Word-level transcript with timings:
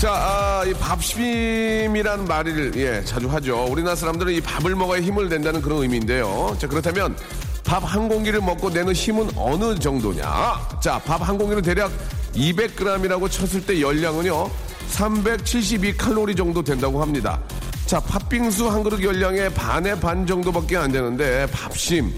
자, 0.00 0.12
아, 0.12 0.64
이 0.66 0.74
밥심이란 0.74 2.26
말을 2.26 2.72
예, 2.76 3.02
자주 3.04 3.28
하죠. 3.30 3.64
우리나라 3.70 3.96
사람들은 3.96 4.34
이 4.34 4.40
밥을 4.40 4.74
먹어야 4.74 5.00
힘을 5.00 5.28
낸다는 5.28 5.62
그런 5.62 5.82
의미인데요. 5.82 6.56
자, 6.58 6.66
그렇다면 6.66 7.16
밥 7.64 7.82
한 7.84 8.08
공기를 8.08 8.40
먹고 8.42 8.68
내는 8.70 8.92
힘은 8.92 9.30
어느 9.36 9.78
정도냐? 9.78 10.78
자, 10.82 10.98
밥 11.06 11.22
한 11.22 11.38
공기는 11.38 11.62
대략 11.62 11.90
200g이라고 12.34 13.30
쳤을 13.30 13.64
때 13.64 13.80
열량은요. 13.80 14.50
372칼로리 14.90 16.36
정도 16.36 16.62
된다고 16.62 17.00
합니다. 17.00 17.40
자, 17.86 17.98
팥빙수 18.00 18.68
한 18.70 18.82
그릇 18.82 19.02
열량의 19.02 19.54
반의 19.54 19.98
반 19.98 20.26
정도밖에 20.26 20.76
안 20.76 20.92
되는데 20.92 21.46
밥심. 21.50 22.12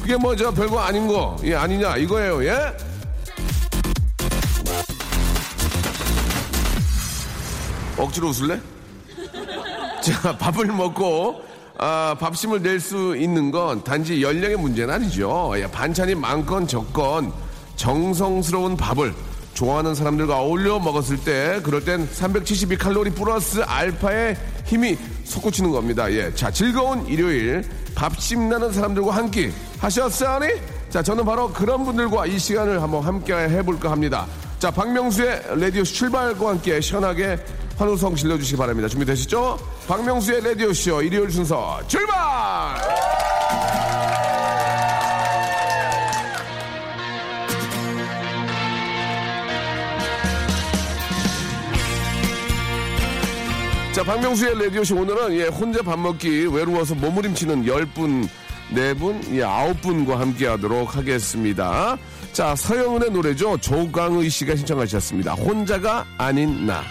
그게 0.00 0.16
뭐 0.16 0.34
저 0.36 0.50
별거 0.52 0.78
아닌 0.80 1.06
거, 1.08 1.36
예, 1.44 1.54
아니냐 1.54 1.96
이거예요, 1.98 2.44
예? 2.46 2.72
억지로 8.06 8.28
웃을래? 8.28 8.60
자, 10.02 10.36
밥을 10.38 10.66
먹고 10.66 11.42
아, 11.78 12.16
밥심을 12.18 12.62
낼 12.62 12.80
수 12.80 13.16
있는 13.16 13.50
건 13.50 13.82
단지 13.84 14.22
연령의 14.22 14.56
문제는 14.56 14.94
아니죠. 14.94 15.52
예, 15.56 15.66
반찬이 15.70 16.14
많건 16.14 16.66
적건 16.66 17.32
정성스러운 17.76 18.76
밥을 18.76 19.12
좋아하는 19.54 19.94
사람들과 19.94 20.38
어울려 20.38 20.78
먹었을 20.78 21.16
때 21.18 21.60
그럴 21.62 21.84
땐 21.84 22.06
372 22.10 22.76
칼로리 22.76 23.10
플러스 23.10 23.60
알파의 23.60 24.36
힘이 24.66 24.96
솟구치는 25.24 25.70
겁니다. 25.70 26.10
예. 26.12 26.32
자, 26.34 26.50
즐거운 26.50 27.06
일요일 27.06 27.64
밥심 27.94 28.48
나는 28.48 28.72
사람들과 28.72 29.14
한 29.14 29.30
끼 29.30 29.50
하셨어니? 29.80 30.46
자, 30.90 31.02
저는 31.02 31.24
바로 31.24 31.52
그런 31.52 31.84
분들과 31.84 32.26
이 32.26 32.38
시간을 32.38 32.80
한번 32.80 33.02
함께 33.02 33.34
해볼까 33.34 33.90
합니다. 33.90 34.26
자, 34.58 34.70
박명수의 34.70 35.60
라디오 35.60 35.82
출발과 35.82 36.48
함께 36.48 36.80
시원하게 36.80 37.38
환호성 37.76 38.16
질러주시기 38.16 38.56
바랍니다. 38.56 38.88
준비되시죠? 38.88 39.58
박명수의 39.86 40.42
라디오쇼 40.42 41.02
일요일 41.02 41.30
순서 41.30 41.78
출발! 41.86 42.16
자, 53.92 54.02
박명수의 54.04 54.58
라디오쇼 54.64 54.96
오늘은 54.96 55.34
예, 55.34 55.44
혼자 55.48 55.82
밥 55.82 55.98
먹기 55.98 56.46
외로워서 56.46 56.94
몸부림치는 56.94 57.64
10분, 57.66 58.26
4분, 58.72 59.32
예, 59.32 59.42
9분과 59.42 60.16
함께 60.16 60.46
하도록 60.46 60.96
하겠습니다. 60.96 61.96
자, 62.32 62.54
서영은의 62.54 63.10
노래죠. 63.10 63.56
조강의 63.58 64.28
씨가 64.28 64.56
신청하셨습니다. 64.56 65.34
혼자가 65.34 66.04
아닌 66.18 66.66
나. 66.66 66.82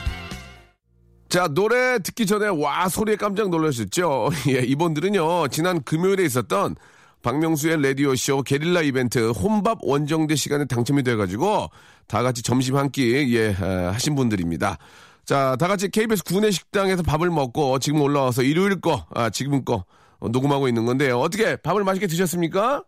자, 1.27 1.47
노래 1.47 1.99
듣기 1.99 2.25
전에 2.25 2.47
와 2.47 2.87
소리에 2.87 3.17
깜짝 3.17 3.49
놀라셨죠? 3.49 4.29
예, 4.49 4.59
이분들은요. 4.59 5.49
지난 5.49 5.83
금요일에 5.83 6.23
있었던 6.23 6.75
박명수의 7.21 7.81
라디오쇼 7.81 8.43
게릴라 8.43 8.81
이벤트 8.81 9.31
혼밥 9.31 9.79
원정대 9.81 10.35
시간에 10.35 10.65
당첨이 10.65 11.03
돼가지고 11.03 11.69
다 12.07 12.21
같이 12.21 12.41
점심 12.43 12.77
한 12.77 12.89
끼, 12.89 13.35
예, 13.35 13.55
아, 13.59 13.91
하신 13.93 14.15
분들입니다. 14.15 14.77
자, 15.25 15.55
다 15.59 15.67
같이 15.67 15.89
KBS 15.89 16.23
구내 16.23 16.51
식당에서 16.51 17.03
밥을 17.03 17.31
먹고 17.31 17.79
지금 17.79 18.01
올라와서 18.01 18.43
일요일 18.43 18.79
거, 18.79 19.05
아, 19.13 19.29
지금 19.29 19.65
거 19.65 19.73
어, 19.73 19.83
녹음하고 20.21 20.67
있는 20.67 20.85
건데요. 20.85 21.19
어떻게 21.19 21.55
밥을 21.57 21.83
맛있게 21.83 22.07
드셨습니까? 22.07 22.83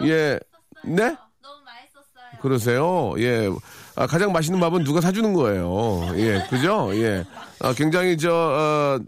네. 0.00 0.08
예. 0.08 0.40
네? 0.84 1.02
너무 1.42 1.62
맛있었어요. 1.64 2.40
그러세요? 2.40 3.14
예. 3.18 3.50
아, 3.96 4.06
가장 4.06 4.32
맛있는 4.32 4.60
밥은 4.60 4.84
누가 4.84 5.00
사주는 5.00 5.32
거예요. 5.32 6.08
예. 6.16 6.44
그죠? 6.50 6.90
예. 6.94 7.24
아, 7.60 7.72
굉장히 7.72 8.16
저, 8.18 8.30
어, 8.30 8.98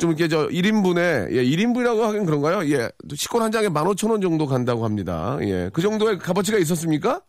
좀 0.00 0.10
이렇게 0.10 0.28
저 0.28 0.48
1인분에, 0.48 1.32
예, 1.32 1.44
1인분이라고 1.44 2.00
하긴 2.00 2.26
그런가요? 2.26 2.68
예. 2.72 2.90
식권 3.14 3.42
한 3.42 3.52
장에 3.52 3.68
15,000원 3.68 4.20
정도 4.20 4.46
간다고 4.46 4.84
합니다. 4.84 5.38
예. 5.42 5.70
그 5.72 5.80
정도의 5.80 6.18
값어치가 6.18 6.58
있었습니까? 6.58 7.20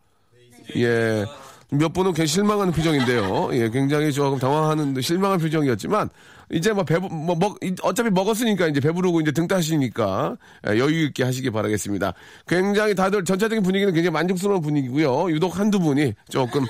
예. 0.78 1.26
몇 1.72 1.94
분은 1.94 2.12
굉장히 2.14 2.28
실망하는 2.28 2.74
표정인데요. 2.74 3.50
예, 3.54 3.70
굉장히 3.70 4.12
조금 4.12 4.40
당황하는 4.40 5.00
실망한 5.02 5.40
표정이었지만 5.40 6.10
이제 6.52 6.74
뭐 6.74 6.84
배부 6.84 7.08
뭐 7.10 7.36
먹, 7.36 7.58
이- 7.64 7.76
어차피 7.84 8.10
먹었으니까 8.10 8.68
이제 8.68 8.80
배부르고 8.80 9.22
이제 9.22 9.32
등 9.32 9.48
따시니까 9.48 10.36
예, 10.68 10.80
여유 10.80 11.06
있게 11.06 11.24
하시기 11.24 11.52
바라겠습니다. 11.52 12.14
굉장히 12.48 12.96
다들 12.96 13.24
전체적인 13.24 13.62
분위기는 13.62 13.94
굉장히 13.94 14.12
만족스러운 14.14 14.62
분위기고요. 14.62 15.30
유독 15.30 15.60
한두 15.60 15.80
분이 15.80 16.14
조금 16.30 16.66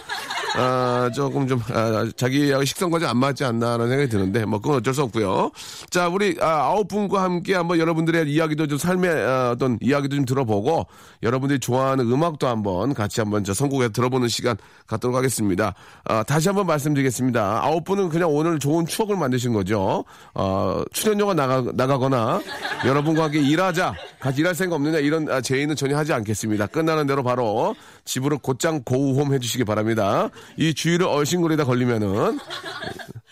아, 0.56 1.10
조금 1.14 1.48
좀 1.48 1.62
아, 1.74 2.10
자기하고 2.16 2.64
식성과 2.66 3.00
좀 3.00 3.10
안 3.10 3.18
맞지 3.18 3.44
않나라는 3.44 3.88
생각이 3.90 4.10
드는데 4.10 4.46
뭐 4.46 4.60
그건 4.60 4.78
어쩔 4.78 4.94
수 4.94 5.02
없고요. 5.02 5.50
자, 5.90 6.08
우리 6.08 6.38
아, 6.42 6.68
아홉 6.70 6.88
분과 6.88 7.24
함께 7.24 7.56
한번 7.56 7.80
여러분들의 7.80 8.32
이야기도 8.32 8.68
좀 8.68 8.78
삶의 8.78 9.10
아, 9.10 9.52
어떤 9.56 9.80
이야기도 9.82 10.16
좀 10.16 10.26
들어보고 10.26 10.86
여러분들이 11.24 11.60
좋아하는 11.60 12.12
음악도 12.12 12.48
한번 12.48 12.94
같이 12.94 13.20
한번 13.20 13.44
저 13.44 13.54
선곡해서 13.54 13.92
들어보는 13.94 14.28
시간 14.28 14.58
갖도록 14.86 15.16
하겠습니다. 15.16 15.74
아, 16.06 16.22
다시 16.24 16.50
한번 16.50 16.68
말씀드리겠습니다. 16.68 17.64
아홉 17.64 17.84
분은 17.84 18.10
그냥 18.10 18.30
오늘 18.32 18.60
좋은 18.60 18.86
추억을 18.86 19.18
만드신 19.18 19.54
거죠. 19.54 20.06
어, 20.36 20.84
출연료가 20.94 21.34
나가, 21.34 21.64
나가거나 21.74 22.42
여러분과 22.86 23.24
함께 23.24 23.40
일하자, 23.40 23.96
같이 24.20 24.42
일할 24.42 24.54
생각 24.54 24.76
없느냐 24.76 25.00
이런 25.00 25.30
아, 25.30 25.42
제의는 25.42 25.76
전혀 25.76 25.98
하지 25.98 26.14
않겠습니다. 26.14 26.68
끝나는 26.68 27.08
대로 27.08 27.24
바로 27.24 27.76
집으로 28.10 28.40
곧장 28.40 28.82
고우홈 28.84 29.34
해주시기 29.34 29.66
바랍니다. 29.66 30.30
이 30.58 30.74
주위를 30.74 31.06
얼씬거리다 31.06 31.64
걸리면은 31.64 32.40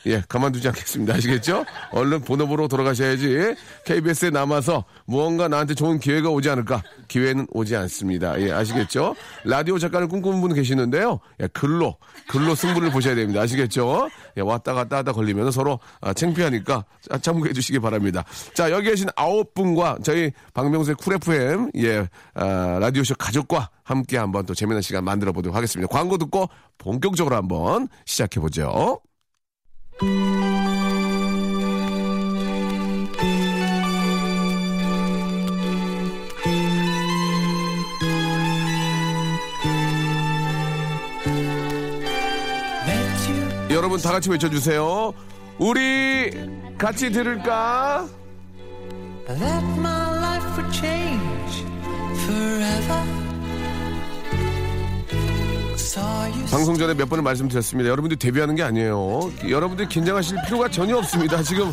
예, 0.08 0.24
가만두지 0.28 0.68
않겠습니다. 0.70 1.16
아시겠죠? 1.16 1.66
얼른 1.92 2.22
본업으로 2.22 2.68
돌아가셔야지 2.68 3.56
KBS에 3.86 4.30
남아서 4.30 4.86
무언가 5.06 5.48
나한테 5.48 5.74
좋은 5.74 6.00
기회가 6.00 6.30
오지 6.30 6.50
않을까? 6.50 6.82
기회는 7.08 7.48
오지 7.52 7.76
않습니다. 7.76 8.40
예, 8.42 8.52
아시겠죠? 8.52 9.16
라디오 9.44 9.78
작가를 9.78 10.08
꿈꾸는 10.08 10.42
분 10.42 10.54
계시는데요. 10.54 11.20
예, 11.42 11.48
글로, 11.48 11.98
글로 12.28 12.56
승부를 12.56 12.92
보셔야 12.92 13.16
됩니다. 13.16 13.42
아시겠죠? 13.42 14.10
예, 14.38 14.42
왔다 14.42 14.74
갔다 14.74 14.98
하다 14.98 15.12
걸리면 15.12 15.52
서로 15.52 15.80
아, 16.02 16.14
창피하니까 16.14 16.86
자, 17.10 17.18
참고해 17.18 17.54
주시기 17.54 17.80
바랍니다. 17.80 18.24
자, 18.54 18.72
여기 18.72 18.90
계신 18.90 19.08
아홉 19.16 19.54
분과 19.54 19.98
저희 20.04 20.32
박명수의 20.54 20.96
쿨 20.96 21.16
FM, 21.16 21.72
예, 21.78 22.08
아, 22.34 22.78
라디오쇼 22.80 23.16
가족과 23.16 23.70
함께 23.84 24.18
한번 24.18 24.46
또 24.46 24.54
재미난 24.54 24.82
시간 24.82 25.04
만들어 25.04 25.32
보도록 25.32 25.56
하겠습니다. 25.56 25.92
광고 25.92 26.18
듣고 26.18 26.50
본격적으로 26.78 27.36
한번 27.36 27.88
시작해 28.06 28.40
보죠. 28.40 29.02
여러분 43.72 44.00
다 44.00 44.12
같이 44.12 44.30
외쳐주세요. 44.30 45.14
우리 45.58 46.32
같이 46.78 47.12
들을까? 47.12 48.08
방송 56.52 56.78
전에 56.78 56.94
몇 56.94 57.10
번을 57.10 57.24
말씀드렸습니다. 57.24 57.90
여러분들이 57.90 58.18
데뷔하는 58.18 58.56
게 58.56 58.64
아니에요. 58.64 59.32
여러분들이 59.48 59.88
긴장하실 59.88 60.38
필요가 60.46 60.70
전혀 60.70 60.98
없습니다. 60.98 61.44
지금 61.44 61.68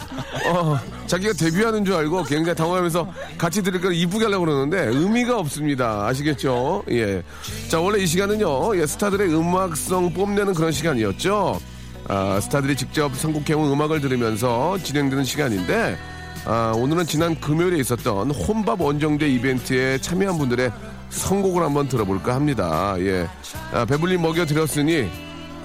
어, 0.46 0.78
자기가 1.06 1.32
데뷔하는 1.32 1.84
줄 1.84 1.94
알고 1.94 2.24
굉장히 2.24 2.56
당황하면서 2.56 3.12
같이 3.38 3.62
들을 3.62 3.80
걸 3.80 3.94
이쁘게 3.94 4.24
하려고 4.24 4.44
그러는데 4.44 4.86
의미가 4.86 5.38
없습니다. 5.38 6.06
아시겠죠? 6.06 6.84
예. 6.90 7.22
자 7.68 7.80
원래 7.80 8.02
이 8.02 8.06
시간은요. 8.06 8.76
예, 8.76 8.86
스타들의 8.86 9.34
음악성 9.34 10.12
뽐내는 10.12 10.54
그런 10.54 10.72
시간이었죠. 10.72 11.60
아, 12.08 12.40
스타들이 12.40 12.76
직접 12.76 13.14
선곡해온 13.14 13.72
음악을 13.72 14.00
들으면서 14.00 14.76
진행되는 14.82 15.24
시간인데 15.24 15.96
아, 16.44 16.72
오늘은 16.76 17.06
지난 17.06 17.38
금요일에 17.40 17.78
있었던 17.78 18.30
혼밥 18.30 18.80
원정대 18.80 19.28
이벤트에 19.28 19.98
참여한 19.98 20.36
분들의 20.36 20.70
선곡을 21.14 21.62
한번 21.62 21.88
들어볼까 21.88 22.34
합니다. 22.34 22.96
예. 22.98 23.26
아, 23.72 23.84
배불리 23.84 24.18
먹여드렸으니 24.18 25.08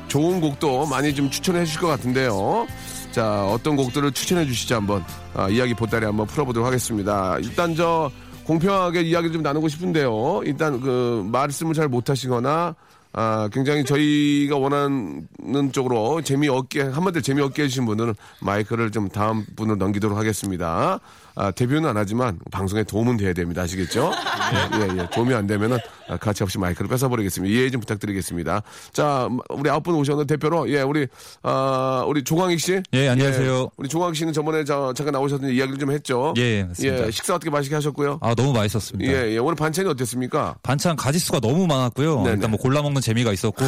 좋은 0.08 0.42
곡도 0.42 0.86
많이 0.88 1.14
좀 1.14 1.30
추천해 1.30 1.66
주실 1.66 1.82
것 1.82 1.88
같은데요. 1.88 2.68
자, 3.12 3.46
어떤 3.46 3.76
곡들을 3.76 4.12
추천해 4.12 4.46
주시지 4.46 4.74
한번 4.74 5.04
아, 5.34 5.50
이야기 5.50 5.74
보따리 5.74 6.06
한번 6.06 6.28
풀어보도록 6.28 6.66
하겠습니다. 6.66 7.38
일단 7.40 7.76
저 7.76 8.12
공평하게 8.46 9.02
이야기를 9.02 9.34
좀 9.34 9.42
나누고 9.44 9.68
싶은데요. 9.68 10.42
일단 10.46 10.80
그 10.80 11.28
말씀을 11.32 11.74
잘 11.74 11.88
못하시거나 11.88 12.76
아, 13.12 13.50
굉장히 13.52 13.84
저희가 13.84 14.58
원하는 14.58 15.28
쪽으로 15.72 16.22
재미없게, 16.22 16.82
한마디로 16.82 17.22
재미없게 17.22 17.64
해주신 17.64 17.86
분들은 17.86 18.14
마이크를 18.42 18.92
좀 18.92 19.10
다음 19.10 19.46
분으로 19.56 19.78
넘기도록 19.78 20.18
하겠습니다. 20.18 21.00
아, 21.42 21.52
데뷔는 21.52 21.88
안 21.88 21.96
하지만 21.96 22.38
방송에 22.52 22.84
도움은 22.84 23.16
돼야 23.16 23.32
됩니다. 23.32 23.62
아시겠죠? 23.62 24.12
예, 24.52 24.78
예, 24.78 25.00
예. 25.00 25.10
도움이 25.10 25.34
안 25.34 25.48
되면은 25.48 25.78
아, 26.10 26.18
가치 26.18 26.44
없이 26.44 26.58
마이크를 26.58 26.90
뺏어버리겠습니다. 26.90 27.56
이해 27.56 27.70
좀 27.70 27.80
부탁드리겠습니다. 27.80 28.62
자, 28.92 29.30
우리 29.48 29.70
아홉 29.70 29.84
분 29.84 29.96
오셨는데 29.96 30.36
대표로, 30.36 30.70
예, 30.70 30.82
우리, 30.82 31.08
아, 31.44 32.04
우리 32.06 32.26
조광익 32.26 32.60
씨. 32.60 32.82
예, 32.92 33.08
안녕하세요. 33.08 33.62
예, 33.62 33.68
우리 33.78 33.88
조광익 33.88 34.18
씨는 34.18 34.34
저번에 34.34 34.66
저, 34.66 34.92
잠깐 34.94 35.14
나오셨는데 35.14 35.56
이야기를 35.56 35.80
좀 35.80 35.92
했죠. 35.92 36.34
예, 36.36 36.64
맞습니다. 36.66 37.08
예, 37.08 37.12
식사 37.12 37.36
어떻게 37.36 37.50
맛있게 37.50 37.74
하셨고요? 37.76 38.20
아, 38.22 38.36
너무 38.36 38.52
맛있었습니다. 38.52 39.10
예, 39.10 39.32
예. 39.32 39.38
오늘 39.38 39.56
반찬이 39.56 39.88
어땠습니까? 39.88 40.56
반찬 40.62 40.98
가지수가 40.98 41.40
너무 41.40 41.68
많았고요. 41.68 42.18
네네. 42.24 42.32
일단 42.34 42.52
뭐 42.52 42.60
골라 42.60 42.82
먹는 42.82 43.02
재미가 43.02 43.32
있었고 43.32 43.64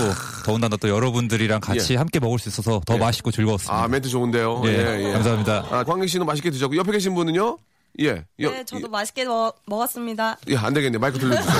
더군다나 0.45 0.75
또 0.75 0.89
여러분들이랑 0.89 1.62
같이 1.62 1.94
예. 1.94 1.97
함께 1.97 2.19
먹을 2.19 2.38
수 2.38 2.50
있어서 2.50 2.81
더 2.85 2.95
예. 2.95 2.97
맛있고 2.97 3.31
즐거웠습니다. 3.31 3.81
아, 3.81 3.88
멘트 3.88 4.09
좋은데요. 4.09 4.62
예, 4.65 5.12
감사합니다. 5.13 5.67
아, 5.71 5.83
광익 5.85 6.09
씨는 6.09 6.25
맛있게 6.25 6.51
드셨고 6.51 6.75
옆에 6.75 6.91
계신 6.91 7.15
분은요? 7.15 7.59
예. 7.99 8.25
여- 8.39 8.49
네, 8.51 8.63
저도 8.63 8.88
맛있게 8.89 9.25
먹, 9.25 9.53
먹었습니다. 9.65 10.38
예, 10.49 10.57
안 10.57 10.73
되겠네. 10.73 10.97
마이크 10.97 11.19
돌려주세요. 11.19 11.53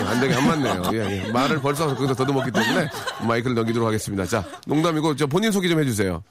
예, 0.00 0.04
안 0.04 0.20
되게 0.20 0.34
안 0.34 0.46
맞네요. 0.46 0.82
예, 0.94 1.24
예. 1.26 1.32
말을 1.32 1.60
벌써 1.60 1.86
거기서 1.94 2.14
더듬었기 2.14 2.50
때문에 2.52 2.88
마이크를 3.26 3.54
넘기도록 3.56 3.86
하겠습니다. 3.88 4.24
자, 4.26 4.44
농담이고, 4.66 5.16
저 5.16 5.26
본인 5.26 5.50
소개 5.52 5.68
좀 5.68 5.80
해주세요. 5.80 6.22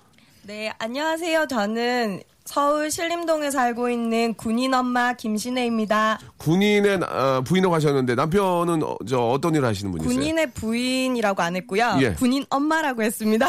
네, 0.44 0.72
안녕하세요. 0.80 1.48
저는 1.48 2.22
서울 2.46 2.90
신림동에 2.90 3.52
살고 3.52 3.90
있는 3.90 4.34
군인 4.36 4.74
엄마 4.74 5.12
김신혜입니다. 5.12 6.20
군인의 6.38 7.00
어, 7.04 7.42
부인으로 7.46 7.74
하셨는데 7.74 8.16
남편은 8.16 8.82
어, 8.82 8.96
저 9.06 9.20
어떤 9.20 9.54
일을 9.56 9.68
하시는 9.68 9.92
분이세요? 9.92 10.10
군인의 10.18 10.52
부인이라고 10.54 11.42
안 11.42 11.58
했고요. 11.58 11.98
예. 12.00 12.14
군인 12.14 12.46
엄마라고 12.50 13.04
했습니다. 13.04 13.46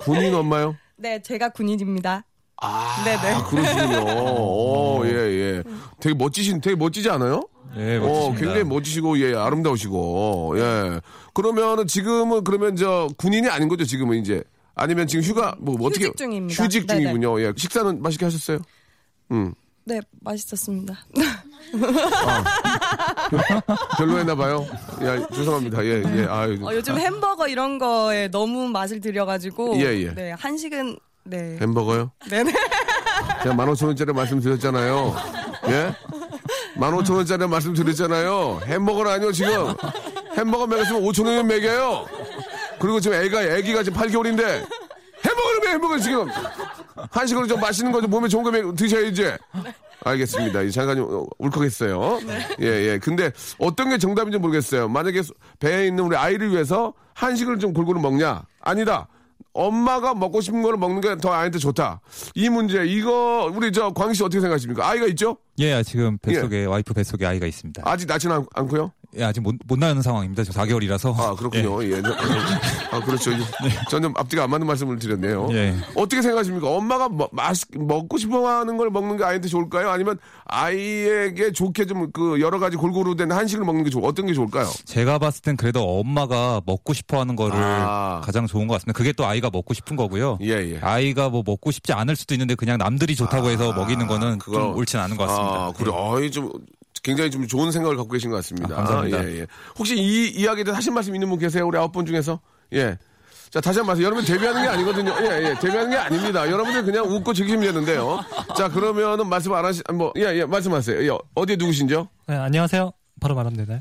군인 0.00 0.34
엄마요? 0.34 0.74
네, 0.96 1.20
제가 1.20 1.50
군인입니다. 1.50 2.24
아, 2.62 3.04
네네. 3.04 3.42
그러시군요. 3.50 4.20
오, 4.40 5.02
예, 5.04 5.10
예. 5.10 5.62
되게 6.00 6.14
멋지신, 6.14 6.60
되게 6.60 6.74
멋지지 6.74 7.10
않아요? 7.10 7.42
예, 7.76 7.96
어, 7.98 8.00
멋지십니다. 8.00 8.40
굉장히 8.40 8.64
멋지시고, 8.64 9.20
예, 9.20 9.34
아름다우시고, 9.34 10.54
예. 10.56 11.00
그러면은 11.34 11.86
지금은 11.86 12.44
그러면 12.44 12.76
저 12.76 13.08
군인이 13.18 13.48
아닌 13.48 13.68
거죠, 13.68 13.84
지금은 13.84 14.18
이제. 14.18 14.42
아니면 14.74 15.06
지금 15.06 15.22
휴가, 15.22 15.54
뭐, 15.58 15.76
뭐 15.76 15.88
어떻게. 15.88 16.06
휴직 16.06 16.16
중입니다. 16.16 16.64
휴직 16.64 16.86
네네. 16.86 17.00
중이군요. 17.02 17.40
예. 17.42 17.52
식사는 17.56 18.00
맛있게 18.00 18.24
하셨어요? 18.24 18.58
음. 19.32 19.54
네, 19.84 20.00
맛있었습니다. 20.20 20.94
별로였나 23.98 24.34
봐요. 24.34 24.66
야, 25.02 25.26
죄송합니다. 25.28 25.84
예, 25.84 26.02
예. 26.04 26.26
아유. 26.28 26.58
어, 26.62 26.74
요즘 26.74 26.98
햄버거 26.98 27.46
이런 27.46 27.78
거에 27.78 28.28
너무 28.28 28.68
맛을 28.68 29.00
들여가지고. 29.00 29.76
예, 29.76 29.84
예. 30.00 30.14
네, 30.14 30.32
한식은, 30.32 30.98
네. 31.26 31.58
햄버거요? 31.60 32.10
네네. 32.30 32.52
제가 33.42 33.54
15,000원짜리 33.54 34.12
말씀드렸잖아요. 34.14 35.16
예? 35.68 35.94
15,000원짜리 36.76 37.48
말씀드렸잖아요. 37.48 38.60
햄버거는 38.64 39.10
아니요, 39.12 39.32
지금. 39.32 39.74
햄버거 40.36 40.66
먹였으면 40.66 41.02
5,000원이면 41.02 41.46
먹여요. 41.46 42.06
그리고 42.78 43.00
지금 43.00 43.16
애가, 43.20 43.42
애기가 43.42 43.82
지금 43.82 43.98
8개월인데, 43.98 44.66
햄버거를 45.24 45.60
왜 45.64 45.70
햄버거를 45.72 46.02
지금. 46.02 46.28
한식으로 47.10 47.46
좀 47.46 47.60
맛있는 47.60 47.92
거 47.92 48.00
좀 48.00 48.10
몸에 48.10 48.28
좋은 48.28 48.42
거 48.44 48.50
먹- 48.50 48.76
드셔야지. 48.76 49.32
알겠습니다. 50.04 50.62
이 50.62 50.70
잠깐 50.70 50.96
좀 50.96 51.08
어, 51.10 51.26
울컥했어요. 51.38 52.20
예, 52.60 52.66
예. 52.66 52.98
근데 52.98 53.32
어떤 53.58 53.88
게 53.88 53.98
정답인지 53.98 54.38
모르겠어요. 54.38 54.88
만약에 54.88 55.22
수- 55.22 55.34
배에 55.58 55.86
있는 55.88 56.04
우리 56.04 56.16
아이를 56.16 56.50
위해서 56.52 56.92
한식을 57.14 57.58
좀 57.58 57.72
골고루 57.72 57.98
먹냐? 58.00 58.42
아니다. 58.60 59.08
엄마가 59.56 60.14
먹고 60.14 60.40
싶은 60.40 60.62
거를 60.62 60.78
먹는 60.78 61.00
게 61.00 61.16
더 61.16 61.32
아이한테 61.32 61.58
좋다. 61.58 62.00
이 62.34 62.48
문제, 62.50 62.84
이거, 62.84 63.50
우리 63.54 63.72
저 63.72 63.90
광희 63.90 64.14
씨 64.14 64.22
어떻게 64.22 64.40
생각하십니까? 64.40 64.86
아이가 64.86 65.06
있죠? 65.06 65.38
예, 65.58 65.82
지금 65.82 66.18
뱃속에 66.18 66.66
와이프 66.66 66.92
뱃속에 66.92 67.24
아이가 67.24 67.46
있습니다. 67.46 67.82
아직 67.84 68.06
낳지는 68.06 68.36
않, 68.36 68.46
않고요? 68.54 68.92
예, 69.18 69.24
아직 69.24 69.40
못, 69.40 69.54
못 69.66 69.78
나는 69.78 70.02
상황입니다. 70.02 70.44
저 70.44 70.52
4개월이라서. 70.52 71.18
아, 71.18 71.34
그렇군요. 71.34 71.82
예. 71.84 72.02
저- 72.02 72.12
아, 72.92 73.00
그렇죠. 73.04 73.30
저는 73.90 74.12
앞뒤가 74.16 74.44
안 74.44 74.50
맞는 74.50 74.66
말씀을 74.66 74.98
드렸네요. 74.98 75.48
예. 75.52 75.74
어떻게 75.94 76.20
생각하십니까? 76.22 76.68
엄마가 76.68 77.08
뭐, 77.08 77.28
맛, 77.32 77.56
먹고 77.74 78.18
싶어 78.18 78.46
하는 78.48 78.76
걸 78.76 78.90
먹는 78.90 79.16
게 79.16 79.24
아이한테 79.24 79.48
좋을까요? 79.48 79.90
아니면 79.90 80.18
아이에게 80.44 81.52
좋게 81.52 81.86
좀 81.86 81.96
그 82.12 82.40
여러 82.40 82.58
가지 82.58 82.76
골고루 82.76 83.16
된 83.16 83.32
한식을 83.32 83.64
먹는 83.64 83.82
게 83.84 83.90
좋, 83.90 84.00
어떤 84.04 84.26
게 84.26 84.32
좋을까요? 84.34 84.68
제가 84.84 85.18
봤을 85.18 85.42
땐 85.42 85.56
그래도 85.56 85.98
엄마가 86.00 86.60
먹고 86.64 86.92
싶어 86.92 87.18
하는 87.20 87.34
거를 87.36 87.56
아. 87.58 88.20
가장 88.24 88.46
좋은 88.46 88.66
것 88.68 88.74
같습니다. 88.74 88.96
그게 88.96 89.12
또 89.12 89.26
아이가 89.26 89.50
먹고 89.52 89.74
싶은 89.74 89.96
거고요. 89.96 90.38
예, 90.42 90.74
예. 90.74 90.78
아이가 90.80 91.28
뭐 91.28 91.42
먹고 91.44 91.70
싶지 91.72 91.92
않을 91.92 92.14
수도 92.16 92.34
있는데 92.34 92.54
그냥 92.54 92.78
남들이 92.78 93.16
좋다고 93.16 93.48
해서 93.50 93.72
먹이는 93.72 94.06
거는 94.06 94.38
그거- 94.38 94.58
좀 94.60 94.76
옳진 94.76 95.00
않은 95.00 95.16
것 95.16 95.26
같습니다. 95.26 95.54
아, 95.56 95.72
그래. 95.76 95.90
어이, 95.92 96.30
좀, 96.30 96.50
굉장히 97.06 97.30
좀 97.30 97.46
좋은 97.46 97.70
생각을 97.70 97.96
갖고 97.96 98.10
계신 98.12 98.30
것 98.30 98.36
같습니다. 98.38 98.74
아, 98.74 98.78
감사합니다. 98.78 99.24
예, 99.28 99.40
예. 99.42 99.46
혹시 99.78 99.96
이 99.96 100.26
이야기에 100.30 100.64
대해서 100.64 100.76
하신 100.76 100.92
말씀 100.92 101.14
있는 101.14 101.28
분 101.30 101.38
계세요? 101.38 101.64
우리 101.64 101.78
아홉 101.78 101.92
분 101.92 102.04
중에서? 102.04 102.40
예. 102.72 102.98
자, 103.50 103.60
다시 103.60 103.78
한 103.78 103.86
번 103.86 103.94
말씀. 103.94 104.02
여러분 104.02 104.24
데뷔하는 104.24 104.62
게 104.62 104.68
아니거든요. 104.68 105.14
예, 105.20 105.50
예. 105.50 105.54
데뷔하는 105.60 105.90
게 105.90 105.96
아닙니다. 105.96 106.50
여러분들 106.50 106.84
그냥 106.84 107.04
웃고 107.06 107.32
즐기시면 107.32 107.64
되는데요. 107.64 108.18
자, 108.56 108.68
그러면은 108.68 109.28
말씀 109.28 109.52
안 109.54 109.64
하시, 109.64 109.82
뭐, 109.94 110.12
예, 110.16 110.22
예, 110.40 110.44
말씀하세요. 110.44 111.06
예, 111.12 111.16
어디에 111.36 111.54
누구신죠? 111.54 112.08
네, 112.26 112.34
안녕하세요. 112.34 112.90
바로 113.20 113.36
말하면 113.36 113.56
되나요? 113.64 113.78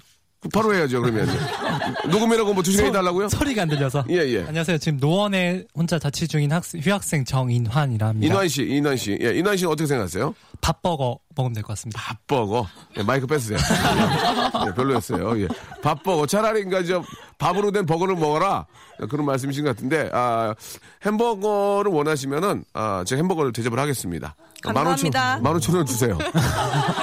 바로 0.54 0.76
해야죠, 0.76 1.02
그러면. 1.02 1.28
녹음이라고 2.08 2.54
뭐 2.54 2.62
두 2.62 2.72
시간 2.72 2.86
해달라고요? 2.88 3.30
소리가 3.30 3.64
안 3.64 3.68
들려서. 3.68 4.06
예, 4.12 4.18
예. 4.18 4.40
안녕하세요. 4.48 4.78
지금 4.78 5.00
노원에 5.00 5.64
혼자 5.74 5.98
자취 5.98 6.28
중인 6.28 6.52
학생, 6.52 6.80
휴학생 6.82 7.26
정인환이라 7.26 8.08
합니다. 8.10 8.32
인환 8.32 8.48
씨, 8.48 8.62
인환 8.64 8.96
씨. 8.96 9.18
예, 9.20 9.34
인환 9.34 9.58
씨는 9.58 9.72
어떻게 9.72 9.88
생각하세요? 9.88 10.36
밥버거 10.62 11.20
먹으면 11.36 11.54
될 11.54 11.64
것 11.64 11.70
같습니다. 11.70 12.02
밥버거. 12.02 12.68
예, 12.98 13.04
마이크 13.04 13.28
뺏으세요. 13.28 13.58
예, 14.68 14.74
별로였어요. 14.74 15.40
예. 15.42 15.48
밥버거. 15.84 16.26
차라리 16.28 16.64
그러니까 16.64 16.88
저 16.88 17.04
밥으로 17.38 17.72
된 17.72 17.86
버거를 17.86 18.16
먹어라. 18.16 18.66
그런 19.10 19.26
말씀이신 19.26 19.66
것 19.66 19.76
같은데, 19.76 20.10
아, 20.14 20.56
햄버거를 21.06 21.92
원하시면은, 21.92 22.64
아, 22.74 23.04
제가 23.06 23.20
햄버거를 23.20 23.52
대접을 23.52 23.78
하겠습니다. 23.78 24.36
감사합니다. 24.64 25.40
만 25.42 25.56
오천 25.56 25.76
원 25.76 25.86
주세요. 25.86 26.18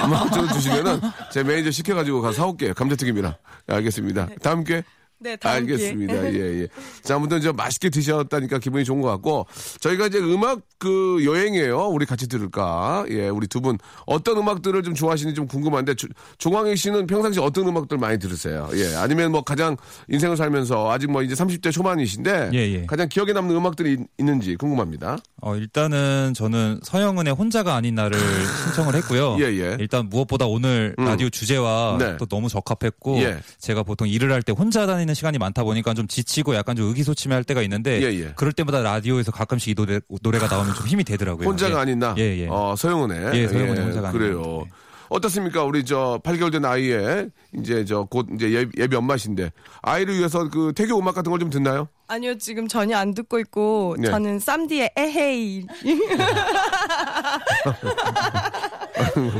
만 0.09 0.27
오천 0.27 0.45
원 0.45 0.53
주시면은 0.53 0.99
제 1.31 1.43
매니저 1.43 1.71
시켜가지고 1.71 2.21
가서 2.21 2.37
사올게요. 2.37 2.73
감자튀김이랑. 2.73 3.35
예, 3.69 3.73
알겠습니다. 3.75 4.27
다음 4.41 4.63
기회? 4.63 4.83
네. 5.23 5.37
알겠습니다. 5.41 6.13
예, 6.33 6.61
예. 6.63 6.67
자, 7.03 7.15
아무튼 7.15 7.41
저 7.41 7.53
맛있게 7.53 7.89
드셨다니까 7.89 8.59
기분이 8.59 8.83
좋은 8.83 9.01
것 9.01 9.09
같고, 9.09 9.47
저희가 9.79 10.07
이제 10.07 10.19
음악 10.19 10.59
그 10.77 11.21
여행이에요. 11.25 11.87
우리 11.87 12.05
같이 12.05 12.27
들을까? 12.27 13.05
예, 13.09 13.29
우리 13.29 13.47
두 13.47 13.63
분 13.63 13.77
어떤 14.05 14.37
음악들을 14.37 14.83
좀 14.83 14.93
좋아하시는지 14.93 15.35
좀 15.35 15.47
궁금한데, 15.47 15.95
조- 15.95 16.07
조광희 16.37 16.75
씨는 16.75 17.07
평상시 17.07 17.39
어떤 17.39 17.65
음악들 17.67 17.97
많이 17.97 18.19
들으세요? 18.19 18.69
예, 18.73 18.95
아니면 18.95 19.31
뭐 19.31 19.41
가장 19.41 19.77
인생을 20.09 20.35
살면서 20.35 20.91
아직 20.91 21.09
뭐 21.09 21.23
이제 21.23 21.33
30대 21.33 21.71
초반이신데, 21.71 22.49
예, 22.53 22.57
예. 22.73 22.85
가장 22.85 23.07
기억에 23.07 23.31
남는 23.31 23.55
음악들이 23.55 23.93
있, 23.93 23.99
있는지 24.17 24.55
궁금합니다. 24.57 25.17
어, 25.41 25.55
일단은 25.55 26.33
저는 26.35 26.79
서영은의 26.83 27.33
혼자가 27.33 27.75
아닌 27.75 27.95
나를 27.95 28.17
신청을 28.65 28.95
했고요. 28.95 29.37
예, 29.39 29.45
예. 29.45 29.77
일단 29.79 30.09
무엇보다 30.09 30.45
오늘 30.45 30.93
음. 30.99 31.05
라디오 31.05 31.29
주제와 31.29 31.97
네. 31.99 32.17
또 32.17 32.25
너무 32.25 32.49
적합했고 32.49 33.19
예. 33.19 33.37
제가 33.59 33.83
보통 33.83 34.07
일을 34.09 34.31
할 34.31 34.43
때 34.43 34.51
혼자 34.51 34.85
다니는 34.85 35.12
시간이 35.13 35.37
많다 35.37 35.63
보니까 35.63 35.93
좀 35.93 36.07
지치고 36.07 36.55
약간 36.55 36.75
좀 36.75 36.87
의기소침해할 36.89 37.43
때가 37.43 37.61
있는데 37.63 38.01
예, 38.01 38.07
예. 38.19 38.33
그럴 38.35 38.53
때마다 38.53 38.81
라디오에서 38.81 39.31
가끔씩 39.31 39.69
이 39.69 39.75
노래, 39.75 39.99
노래가 40.21 40.47
나오면 40.47 40.73
좀 40.75 40.87
힘이 40.87 41.03
되더라고요. 41.03 41.47
혼자가 41.47 41.77
예. 41.77 41.81
아닌 41.81 41.99
나. 41.99 42.15
예, 42.17 42.39
예. 42.39 42.47
어, 42.49 42.75
서영은의. 42.77 43.37
예, 43.37 43.47
서영은의 43.47 43.83
혼자가 43.85 44.09
아닌 44.09 44.19
그래요. 44.19 44.41
나. 44.41 44.47
네. 44.63 44.69
어떻습니까? 45.09 45.63
우리 45.63 45.85
저 45.85 46.19
8개월 46.23 46.51
된 46.51 46.65
아이의 46.65 47.29
이제 47.59 47.85
저 47.85 48.03
곧 48.05 48.25
이제 48.33 48.51
예, 48.51 48.65
예비 48.77 48.95
엄마신데 48.95 49.51
아이를 49.83 50.17
위해서 50.17 50.49
그 50.49 50.73
태교 50.75 50.97
음악 50.97 51.13
같은 51.13 51.29
걸 51.31 51.39
좀 51.39 51.51
듣나요? 51.51 51.87
아니요, 52.07 52.37
지금 52.37 52.67
전혀 52.67 52.97
안 52.97 53.13
듣고 53.13 53.37
있고 53.39 53.95
네. 53.99 54.09
저는 54.09 54.39
쌈디의 54.39 54.91
에헤이. 54.97 55.65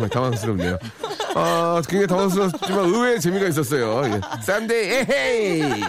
당황스럽네요. 0.10 0.78
아, 1.36 1.82
굉장히 1.88 2.08
당황스럽지만 2.08 2.86
의외의 2.86 3.22
재미가 3.22 3.48
있었어요. 3.48 4.04
예. 4.06 4.22
쌈디의, 4.44 4.90
에헤이! 4.92 5.84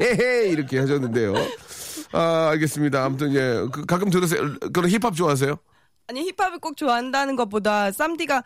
에헤이! 0.00 0.50
이렇게 0.50 0.78
하셨는데요. 0.78 1.34
아, 2.12 2.48
알겠습니다. 2.52 3.04
아무튼, 3.04 3.34
예. 3.34 3.66
그, 3.72 3.84
가끔 3.86 4.10
들으세요. 4.10 4.40
그런 4.72 4.90
힙합 4.90 5.14
좋아하세요? 5.14 5.56
아니 6.08 6.22
힙합을 6.30 6.60
꼭 6.60 6.76
좋아한다는 6.76 7.34
것보다 7.34 7.90
쌈디가 7.90 8.44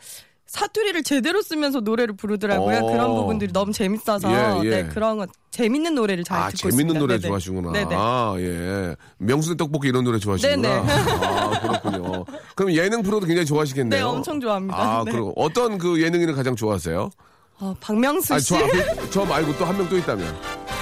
사투리를 0.51 1.05
제대로 1.05 1.43
쓰면서 1.43 1.79
노래를 1.79 2.17
부르더라고요. 2.17 2.79
어. 2.79 2.91
그런 2.91 3.15
부분들이 3.15 3.53
너무 3.53 3.73
재밌어서 3.73 4.29
예, 4.33 4.67
예. 4.67 4.71
네, 4.83 4.89
그런 4.89 5.17
거 5.19 5.27
재밌는 5.53 5.95
노래를 5.95 6.25
잘 6.25 6.39
아, 6.41 6.47
듣고 6.49 6.57
재밌는 6.71 6.97
있습니다. 6.97 6.99
노래 6.99 7.15
네네. 7.19 7.29
좋아하시구나. 7.29 7.71
네네. 7.73 7.95
아, 7.97 8.35
예. 8.39 8.97
명수의 9.19 9.57
떡볶이 9.57 9.87
이런 9.89 10.03
노래 10.03 10.19
좋아하시구나. 10.19 10.57
네네. 10.57 10.91
아, 11.25 11.61
그렇군요. 11.61 12.25
그럼 12.57 12.73
예능 12.73 13.01
프로도 13.05 13.27
굉장히 13.27 13.47
좋아하시겠네요. 13.47 13.97
네, 13.97 14.03
엄청 14.03 14.41
좋아합니다. 14.41 14.77
아, 14.77 15.05
네. 15.05 15.13
그리고 15.13 15.33
어떤 15.37 15.79
그 15.79 16.03
예능인을 16.03 16.35
가장 16.35 16.57
좋아하세요? 16.57 17.11
어, 17.61 17.75
박명수 17.81 18.35
아니, 18.35 18.43
씨저 18.43 18.57
앞에, 18.57 19.11
저 19.11 19.25
말고 19.25 19.57
또 19.57 19.65
한 19.67 19.77
명 19.77 19.89
또 19.89 19.97
있다면. 19.99 20.35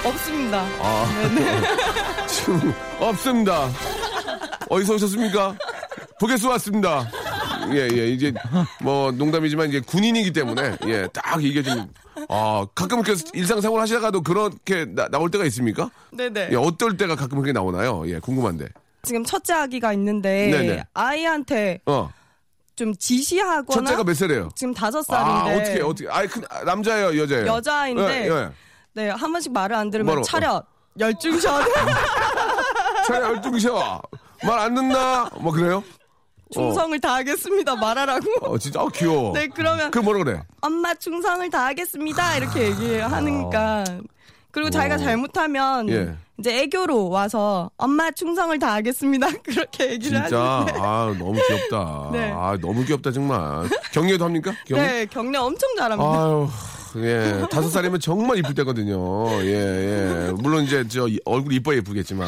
없습니다. 0.03 0.65
아, 0.81 2.25
지금 2.27 2.73
없습니다. 2.99 3.69
어디서 4.67 4.95
오셨습니까? 4.95 5.55
북에서 6.19 6.49
왔습니다. 6.49 7.07
예, 7.73 7.87
예, 7.91 8.07
이제 8.07 8.33
뭐 8.81 9.11
농담이지만 9.11 9.69
이제 9.69 9.79
군인이기 9.79 10.33
때문에 10.33 10.77
예, 10.87 11.07
딱 11.13 11.43
이게 11.43 11.61
좀 11.63 11.87
아, 12.27 12.65
가끔 12.75 12.99
이렇게 12.99 13.21
일상생활 13.33 13.81
하시다가도 13.81 14.21
그렇게 14.23 14.85
나, 14.85 15.07
나올 15.07 15.31
때가 15.31 15.45
있습니까? 15.45 15.89
네네. 16.11 16.49
예, 16.51 16.55
어떨 16.55 16.97
때가 16.97 17.15
가끔 17.15 17.37
그렇게 17.39 17.51
나오나요? 17.53 18.03
예, 18.07 18.19
궁금한데. 18.19 18.67
지금 19.03 19.23
첫째 19.23 19.53
아기가 19.53 19.93
있는데 19.93 20.49
네네. 20.51 20.83
아이한테 20.93 21.79
어, 21.85 22.11
좀 22.75 22.93
지시하거나 22.95 23.65
첫째가 23.85 24.03
몇 24.03 24.13
살이에요? 24.15 24.49
지금 24.55 24.73
다섯 24.73 24.99
아, 25.09 25.23
살인데 25.45 25.61
어떻게 25.61 25.81
어떻게? 25.81 26.09
아, 26.09 26.27
큰 26.27 26.43
아, 26.49 26.63
남자예요, 26.65 27.17
여자예요? 27.21 27.45
여자인데 27.47 28.27
예, 28.27 28.31
예. 28.33 28.49
네, 28.93 29.09
한 29.09 29.31
번씩 29.31 29.53
말을 29.53 29.75
안 29.75 29.89
들으면 29.89 30.07
뭐라고? 30.07 30.25
차렷 30.27 30.65
열중셔 30.99 31.61
차라리 33.07 33.35
열중셔. 33.35 34.01
말 34.43 34.59
안 34.59 34.73
듣나? 34.75 35.29
뭐 35.39 35.51
그래요? 35.51 35.83
충성을 36.51 36.99
다하겠습니다 36.99 37.75
말하라고. 37.75 38.25
어, 38.41 38.57
진짜 38.57 38.81
어, 38.81 38.87
귀여워. 38.89 39.33
네 39.33 39.47
그러면 39.47 39.91
그 39.91 39.99
뭐라 39.99 40.23
그래? 40.23 40.43
엄마 40.61 40.93
충성을 40.95 41.47
다하겠습니다 41.49 42.37
이렇게 42.37 42.65
얘기하니까 42.69 43.83
그리고 44.51 44.69
자기가 44.69 44.97
잘못하면 44.97 45.87
예. 45.89 46.15
이제 46.39 46.61
애교로 46.61 47.09
와서 47.09 47.69
엄마 47.77 48.09
충성을 48.11 48.57
다하겠습니다 48.57 49.27
그렇게 49.43 49.91
얘기를 49.91 50.21
진짜 50.21 50.39
하는데 50.39 50.73
아 50.79 51.13
너무 51.19 51.33
귀엽다. 51.33 52.09
네. 52.13 52.31
아 52.31 52.57
너무 52.59 52.83
귀엽다 52.85 53.11
정말. 53.11 53.69
경례도 53.93 54.25
합니까? 54.25 54.53
경례? 54.65 54.87
네 54.87 55.05
경례 55.05 55.37
엄청 55.37 55.69
잘합니다. 55.77 56.09
아유 56.09 56.47
예 56.97 57.45
다섯 57.51 57.69
살이면 57.69 57.99
정말 57.99 58.37
이쁠 58.37 58.53
때거든요. 58.55 59.27
예 59.43 60.27
예. 60.27 60.31
물론 60.33 60.63
이제 60.63 60.87
저 60.87 61.07
이- 61.07 61.19
얼굴 61.25 61.53
이뻐 61.53 61.75
예쁘겠지만. 61.75 62.27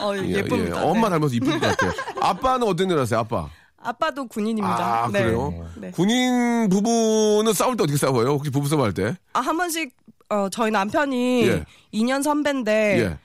어, 0.00 0.16
예쁩니다. 0.24 0.82
엄마 0.84 1.08
네. 1.08 1.14
닮아서 1.14 1.34
이쁠 1.34 1.58
것 1.58 1.60
같아요. 1.60 1.92
아빠는 2.20 2.66
어떤 2.66 2.90
일 2.90 2.98
하세요? 2.98 3.20
아빠. 3.20 3.48
아빠도 3.78 4.26
군인입니다. 4.26 5.04
아 5.04 5.08
네. 5.12 5.22
그래요? 5.24 5.66
네. 5.76 5.90
군인 5.90 6.68
부부는 6.70 7.52
싸울 7.52 7.76
때 7.76 7.84
어떻게 7.84 7.98
싸워요? 7.98 8.30
혹시 8.30 8.50
부부 8.50 8.68
싸움 8.68 8.80
할 8.82 8.92
때? 8.94 9.14
아, 9.34 9.40
한 9.40 9.56
번씩 9.56 9.94
어, 10.30 10.48
저희 10.50 10.70
남편이 10.70 11.46
예. 11.46 11.64
2년 11.92 12.22
선배인데 12.22 12.98
예. 13.00 13.18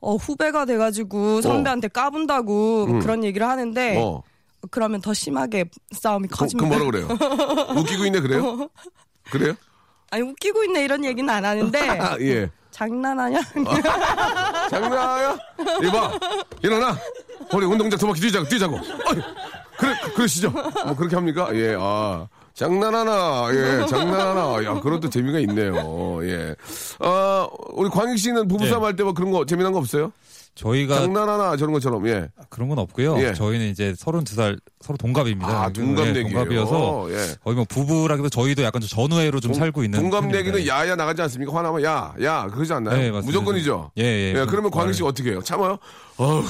어, 0.00 0.16
후배가 0.16 0.64
돼가지고 0.64 1.42
선배한테 1.42 1.88
까분다고 1.88 2.86
뭐 2.86 3.00
그런 3.00 3.22
얘기를 3.22 3.46
하는데 3.46 3.98
어. 4.02 4.22
그러면 4.70 5.00
더 5.02 5.12
심하게 5.12 5.66
싸움이 5.92 6.28
그, 6.28 6.34
그 6.34 6.38
커집니다. 6.40 6.68
뭐라 6.68 6.90
그래요? 6.90 7.08
웃기고 7.78 8.04
있네 8.06 8.20
그래요? 8.20 8.68
그래요? 9.30 9.54
아니 10.10 10.22
웃기고 10.22 10.64
있네 10.64 10.84
이런 10.84 11.04
얘기는 11.04 11.28
안 11.32 11.44
하는데 11.44 11.78
아, 12.00 12.16
예. 12.20 12.50
장난하냐? 12.70 13.40
장난이야? 14.70 15.38
이봐, 15.84 16.18
일어나. 16.62 16.96
우리 17.52 17.66
운동장 17.66 17.98
두 17.98 18.06
바퀴 18.06 18.20
뛰자고, 18.20 18.46
뛰자고. 18.46 18.76
어이, 18.76 19.20
그래, 19.78 19.94
그- 20.04 20.12
그러시죠. 20.14 20.50
뭐 20.50 20.94
그렇게 20.94 21.16
합니까? 21.16 21.48
예, 21.54 21.76
아. 21.78 22.28
장난하나, 22.58 23.48
예, 23.52 23.86
장난하나. 23.86 24.64
야, 24.64 24.80
그런 24.80 24.98
또 24.98 25.08
재미가 25.08 25.38
있네요. 25.40 26.18
예. 26.24 26.56
아, 26.98 27.46
우리 27.72 27.88
광익 27.88 28.18
씨는 28.18 28.48
부부싸움 28.48 28.80
네. 28.80 28.86
할때 28.86 29.04
뭐 29.04 29.12
그런 29.14 29.30
거 29.30 29.46
재미난 29.46 29.72
거 29.72 29.78
없어요? 29.78 30.12
저희가 30.56 30.96
장난하나 30.96 31.56
저런 31.56 31.72
것처럼, 31.72 32.04
예. 32.08 32.28
그런 32.48 32.68
건 32.68 32.80
없고요. 32.80 33.16
예. 33.20 33.32
저희는 33.32 33.66
이제 33.68 33.92
32살 33.92 34.58
서로 34.80 34.96
동갑입니다. 34.96 35.48
아, 35.48 35.68
동갑내기예요. 35.72 36.12
네, 36.26 36.32
동갑이어서 36.32 37.06
예. 37.12 37.34
거의 37.44 37.54
뭐 37.54 37.64
부부라기보다 37.68 38.28
저희도 38.30 38.64
약간 38.64 38.80
좀 38.82 38.88
전우회로 38.88 39.38
좀 39.38 39.54
살고 39.54 39.84
있는 39.84 40.00
동갑내기는. 40.00 40.66
야야 40.66 40.96
나가지 40.96 41.22
않습니까? 41.22 41.54
화나면 41.56 41.84
야, 41.84 42.12
야, 42.24 42.48
그러지 42.52 42.72
않나요? 42.72 42.96
네, 42.96 43.10
맞습니다. 43.12 43.26
무조건이죠? 43.38 43.92
예, 43.98 44.02
예. 44.02 44.46
그러면 44.48 44.72
광익 44.72 44.94
씨 44.94 45.04
어떻게 45.04 45.30
해요? 45.30 45.40
참아요? 45.44 45.78
어휴? 46.16 46.42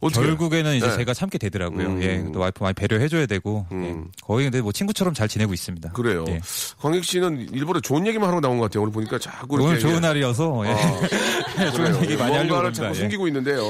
결국에는 0.00 0.74
이제 0.76 0.86
네. 0.86 0.96
제가 0.96 1.14
참게 1.14 1.38
되더라고요. 1.38 1.86
음. 1.86 2.02
예, 2.02 2.24
또 2.32 2.40
와이프 2.40 2.62
많이 2.62 2.74
배려해줘야 2.74 3.26
되고 3.26 3.66
음. 3.72 4.04
예. 4.06 4.10
거의 4.22 4.44
근데 4.44 4.60
뭐 4.60 4.72
친구처럼 4.72 5.14
잘 5.14 5.28
지내고 5.28 5.54
있습니다. 5.54 5.92
그래요. 5.92 6.24
예. 6.28 6.40
광익 6.80 7.04
씨는 7.04 7.48
일부러 7.52 7.80
좋은 7.80 8.06
얘기만 8.06 8.28
하러 8.28 8.40
나온 8.40 8.58
것 8.58 8.64
같아요. 8.64 8.82
오늘 8.82 8.92
보니까 8.92 9.18
자꾸 9.18 9.56
이렇게 9.56 9.68
오늘 9.68 9.78
좋은 9.80 9.94
예. 9.96 10.00
날이어서 10.00 10.62
예. 10.66 10.74
좋은. 11.72 12.02
얘기 12.02 12.16
많이 12.16 12.32
하려고 12.32 12.48
뭔가를. 12.48 12.72
자꾸 12.72 12.90
예. 12.90 12.94
숨기고 12.94 13.26
있는데요. 13.28 13.62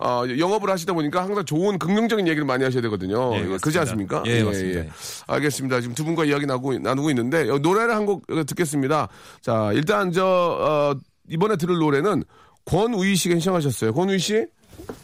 아, 0.00 0.22
영업을 0.36 0.68
하시다 0.70 0.92
보니까 0.94 1.22
항상 1.22 1.44
좋은 1.44 1.78
긍정적인 1.78 2.26
얘기를 2.26 2.44
많이 2.44 2.64
하셔야 2.64 2.82
되거든요. 2.82 3.34
예, 3.36 3.40
예. 3.42 3.44
그렇지 3.58 3.78
않습니까? 3.78 4.22
예, 4.26 4.42
맞습니다. 4.42 4.80
예. 4.80 4.88
알겠습니다. 5.28 5.80
지금 5.80 5.94
두 5.94 6.04
분과 6.04 6.24
이야기 6.24 6.44
나누고, 6.46 6.78
나누고 6.78 7.10
있는데 7.10 7.48
어, 7.48 7.58
노래를 7.58 7.94
한 7.94 8.02
곡 8.02 8.26
듣겠습니다. 8.26 9.06
자, 9.42 9.70
일단 9.74 10.10
저 10.10 10.24
어, 10.26 10.94
이번에 11.30 11.54
들을 11.54 11.76
노래는 11.78 12.24
권우희 12.64 13.14
씨가 13.14 13.34
신청하셨어요. 13.36 13.92
권우희 13.94 14.18
씨? 14.18 14.44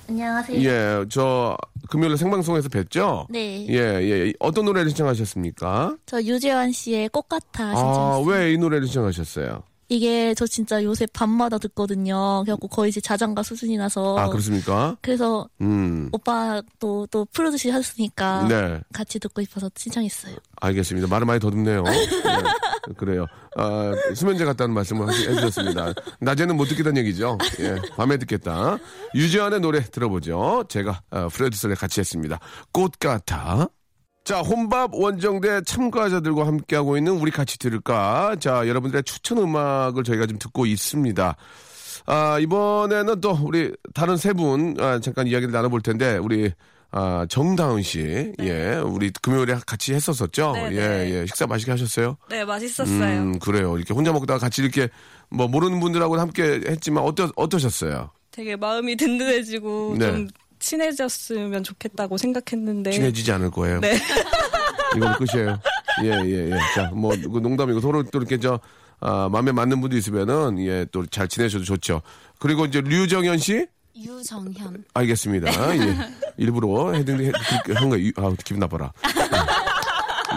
안녕하세요. 0.09 0.63
예, 0.63 1.05
저 1.11 1.57
금요일에 1.91 2.17
생방송에서 2.17 2.69
뵀죠? 2.69 3.27
네. 3.31 3.67
예, 3.69 3.75
예. 3.77 4.33
어떤 4.41 4.65
노래를 4.65 4.91
신청하셨습니까? 4.91 5.97
저 6.07 6.23
유재환 6.23 6.73
씨의 6.73 7.09
꽃 7.11 7.29
같아 7.29 7.65
아, 7.65 7.75
신청했어요. 7.77 8.23
왜 8.27 8.53
이 8.53 8.59
노래를 8.59 8.87
신청하셨어요? 8.87 9.63
이게 9.91 10.35
저 10.35 10.47
진짜 10.47 10.83
요새 10.85 11.07
밤마다 11.07 11.57
듣거든요. 11.57 12.43
그래갖고 12.45 12.69
거의 12.69 12.91
이제 12.91 13.01
자장가 13.01 13.43
수준이라서. 13.43 14.19
아, 14.19 14.29
그렇습니까? 14.29 14.97
그래서 15.01 15.49
음. 15.63 16.11
오빠 16.13 16.61
또, 16.79 17.07
또 17.11 17.27
프로듀시 17.33 17.71
하셨으니까 17.71 18.47
네. 18.49 18.81
같이 18.93 19.19
듣고 19.19 19.43
싶어서 19.43 19.71
신청했어요. 19.75 20.37
알겠습니다. 20.61 21.09
말을 21.09 21.27
많이 21.27 21.41
더듬네요. 21.41 21.83
네, 21.85 21.91
그래요. 22.97 23.26
아, 23.57 23.92
수면제 24.14 24.45
같다는 24.45 24.75
말씀을 24.75 25.09
해주셨습니다. 25.12 25.92
낮에는 26.21 26.57
못 26.57 26.66
듣겠다는 26.66 26.99
얘기죠. 26.99 27.38
예, 27.61 27.76
밤에 27.97 28.16
듣겠다. 28.18 28.78
유지환의 29.14 29.61
노래 29.61 29.80
들어보죠. 29.80 30.64
제가 30.68 31.02
어, 31.11 31.28
프로듀서를 31.28 31.76
같이 31.76 32.00
했습니다. 32.00 32.38
꽃 32.73 32.92
같아. 32.99 33.68
자, 34.25 34.40
혼밥 34.40 34.95
원정대 34.95 35.62
참가자들과 35.62 36.47
함께하고 36.47 36.99
있는 36.99 37.12
우리 37.14 37.30
같이 37.30 37.59
들을까? 37.59 38.37
자, 38.38 38.68
여러분들의 38.68 39.04
추천 39.04 39.38
음악을 39.38 40.04
저희가 40.04 40.26
좀 40.26 40.38
듣고 40.38 40.66
있습니다. 40.66 41.37
아, 42.07 42.38
이번에는 42.38 43.21
또 43.21 43.38
우리 43.42 43.73
다른 43.95 44.16
세 44.16 44.33
분, 44.33 44.76
아, 44.80 44.99
잠깐 45.00 45.26
이야기를 45.26 45.52
나눠볼 45.52 45.80
텐데, 45.80 46.18
우리, 46.18 46.52
아, 46.90 47.26
정다은 47.28 47.83
씨. 47.83 48.33
예, 48.40 48.76
우리 48.76 49.11
금요일에 49.21 49.57
같이 49.66 49.92
했었었죠? 49.92 50.52
네, 50.54 50.68
예, 50.73 50.88
네. 50.88 51.11
예. 51.21 51.26
식사 51.26 51.47
맛있게 51.47 51.71
하셨어요? 51.73 52.16
네 52.30 52.45
맛있었어요. 52.45 53.21
음, 53.21 53.38
그래요. 53.38 53.76
이렇게 53.76 53.92
혼자 53.92 54.12
먹다가 54.12 54.38
같이 54.38 54.62
이렇게 54.62 54.88
뭐 55.28 55.49
모르는 55.49 55.80
분들하고 55.80 56.18
함께 56.18 56.61
했지만 56.66 57.04
어떠, 57.04 57.30
어떠셨어요? 57.37 58.11
되게 58.30 58.57
마음이 58.57 58.97
든든해지고 58.97 59.97
네. 59.99 60.07
좀 60.07 60.28
친해졌으면 60.61 61.62
좋겠다고 61.62 62.16
생각했는데 62.16 62.90
친해지지 62.92 63.33
않을 63.33 63.50
거예요. 63.50 63.80
네. 63.80 63.99
이건 64.97 65.14
끝이에요. 65.18 65.61
예, 66.04 66.09
예, 66.25 66.50
예. 66.50 66.59
자, 66.75 66.90
뭐, 66.95 67.11
그 67.11 67.38
농담이고 67.38 67.80
서로 67.80 68.02
또 68.04 68.18
이렇게 68.18 68.38
저, 68.38 68.59
아, 69.00 69.28
마음에 69.30 69.52
맞는 69.52 69.80
분도 69.80 69.97
있으면은, 69.97 70.59
예, 70.64 70.87
또 70.90 71.04
잘 71.07 71.28
지내셔도 71.28 71.64
좋죠. 71.64 72.00
그리고 72.38 72.64
이제 72.64 72.80
류정현 72.80 73.38
씨? 73.38 73.66
유정현. 73.99 74.85
알겠습니다. 74.95 75.76
예. 75.76 75.97
일부러 76.37 76.93
헤딩, 76.93 77.19
해- 77.25 77.33
그렇게 77.33 77.73
한 77.75 77.88
거예요. 77.88 78.07
유- 78.07 78.12
아, 78.17 78.33
기분 78.45 78.61
나빠라. 78.61 78.93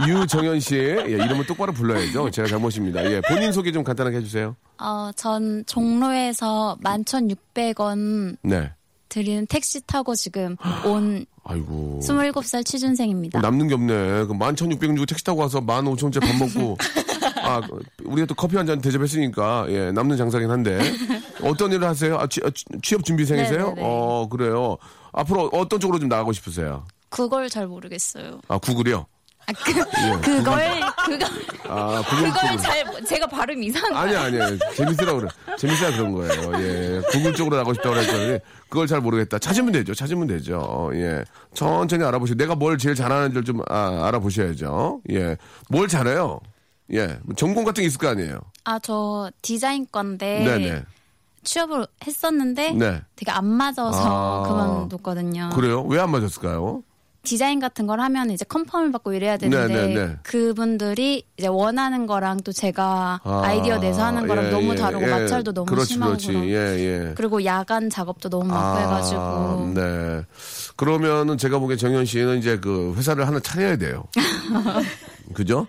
예. 0.08 0.12
유정현 0.12 0.60
씨, 0.60 0.76
예, 0.76 1.02
이름은 1.06 1.46
똑바로 1.46 1.72
불러야죠. 1.74 2.32
제가 2.32 2.48
잘못입니다. 2.48 3.04
예, 3.12 3.22
본인 3.28 3.52
소개 3.52 3.72
좀 3.72 3.84
간단하게 3.84 4.18
해주세요. 4.18 4.56
어, 4.80 5.12
전 5.16 5.64
종로에서 5.68 6.78
11,600원 6.84 8.38
네. 8.44 8.72
드리는 9.10 9.46
택시 9.48 9.82
타고 9.86 10.16
지금 10.16 10.56
온 10.86 11.26
아이고. 11.44 12.00
27살 12.04 12.66
취준생입니다. 12.66 13.42
남는 13.42 13.68
게 13.68 13.74
없네. 13.74 13.94
그 14.26 14.34
11,600원 14.34 14.96
주고 14.96 15.06
택시 15.06 15.24
타고 15.26 15.42
와서 15.42 15.60
15,000원짜리 15.60 16.22
밥 16.22 16.36
먹고. 16.38 16.78
아, 17.44 17.60
우리가 18.06 18.26
또 18.28 18.36
커피 18.36 18.56
한 18.56 18.66
잔 18.66 18.80
대접했으니까, 18.80 19.66
예, 19.70 19.92
남는 19.92 20.16
장사긴 20.16 20.50
한데. 20.50 20.80
어떤 21.44 21.72
일을 21.72 21.88
하세요? 21.88 22.18
아, 22.18 22.28
취, 22.28 22.42
아, 22.44 22.50
취 22.82 22.96
업 22.96 23.04
준비생이세요? 23.04 23.60
네네네. 23.70 23.82
어, 23.84 24.28
그래요. 24.30 24.78
앞으로 25.14 25.50
어떤 25.54 25.80
쪽으로 25.80 26.00
좀 26.00 26.10
나가고 26.10 26.32
싶으세요? 26.34 26.86
그걸 27.10 27.50
잘 27.50 27.68
모르겠어요. 27.68 28.40
아, 28.48 28.58
구글이요? 28.58 29.06
아, 29.48 29.54
그, 29.54 29.72
예. 29.80 30.22
그걸, 30.22 30.80
그거, 31.06 31.26
아, 31.68 32.02
구글, 32.08 32.32
그걸 32.32 32.42
구글. 32.52 32.58
잘, 32.60 33.06
제가 33.06 33.26
발음 33.28 33.64
이상한 33.64 33.96
아니, 33.96 34.16
아니, 34.16 34.38
재밌으라고 34.76 35.20
그래. 35.20 35.30
재밌어야 35.58 35.92
그런 35.98 36.14
거예요. 36.14 36.54
예. 36.64 37.02
구글 37.12 37.34
쪽으로 37.34 37.56
나가고 37.58 37.74
싶다고 37.74 37.96
그랬더니, 37.96 38.40
그걸 38.70 38.86
잘 38.88 39.02
모르겠다. 39.02 39.40
찾으면 39.40 39.72
되죠. 39.74 39.96
찾으면 39.96 40.28
되죠. 40.28 40.92
예. 40.94 41.24
천천히 41.56 42.04
알아보시고, 42.04 42.38
내가 42.38 42.54
뭘 42.56 42.78
제일 42.78 42.94
잘하는지를 42.96 43.44
좀 43.44 43.62
아, 43.68 44.06
알아보셔야죠. 44.08 45.02
예. 45.12 45.36
뭘 45.70 45.88
잘해요? 45.88 46.40
예. 46.94 47.08
뭐 47.24 47.36
전공 47.36 47.64
같은 47.66 47.82
게 47.82 47.88
있을 47.88 47.98
거 47.98 48.08
아니에요? 48.10 48.40
아, 48.64 48.78
저 48.80 49.32
디자인과인데 49.42 50.44
네네. 50.46 50.84
취업을 51.44 51.88
했었는데 52.06 52.72
네. 52.74 53.02
되게 53.16 53.32
안 53.32 53.46
맞아서 53.46 53.92
아. 53.94 54.44
그만뒀거든요. 54.48 55.50
그래요? 55.54 55.82
왜 55.84 56.00
안 56.00 56.10
맞았을까요? 56.12 56.84
디자인 57.24 57.60
같은 57.60 57.86
걸 57.86 58.00
하면 58.00 58.32
이제 58.32 58.44
컨펌을 58.46 58.92
받고 58.92 59.14
이래야 59.14 59.38
되는데 59.38 59.68
네, 59.72 59.88
네, 59.94 60.08
네. 60.08 60.16
그분들이 60.24 61.24
이제 61.38 61.46
원하는 61.46 62.08
거랑 62.08 62.40
또 62.40 62.52
제가 62.52 63.20
아, 63.24 63.42
아, 63.46 63.54
이디어 63.54 63.78
내서 63.78 64.04
하는 64.04 64.26
거랑 64.26 64.46
예, 64.46 64.50
너무 64.50 64.72
예, 64.72 64.76
다르고 64.76 65.04
예. 65.06 65.08
마찰도 65.12 65.54
너무 65.54 65.66
그렇지, 65.68 65.94
심하고 65.94 66.14
그렇지. 66.14 66.34
예, 66.34 66.56
예. 66.56 67.14
그리고 67.16 67.46
야간 67.46 67.92
작업도 67.92 68.30
너무 68.30 68.46
많고 68.46 68.80
해가지고 68.82 69.72
네. 69.76 70.26
그러면은 70.76 71.38
제가 71.38 71.60
보기엔 71.60 71.78
정현 71.78 72.06
씨는 72.06 72.40
이제 72.40 72.58
그 72.60 72.96
회사를 72.98 73.28
하나 73.28 73.40
차려야 73.40 73.76
돼요. 73.78 74.06
그죠? 75.36 75.68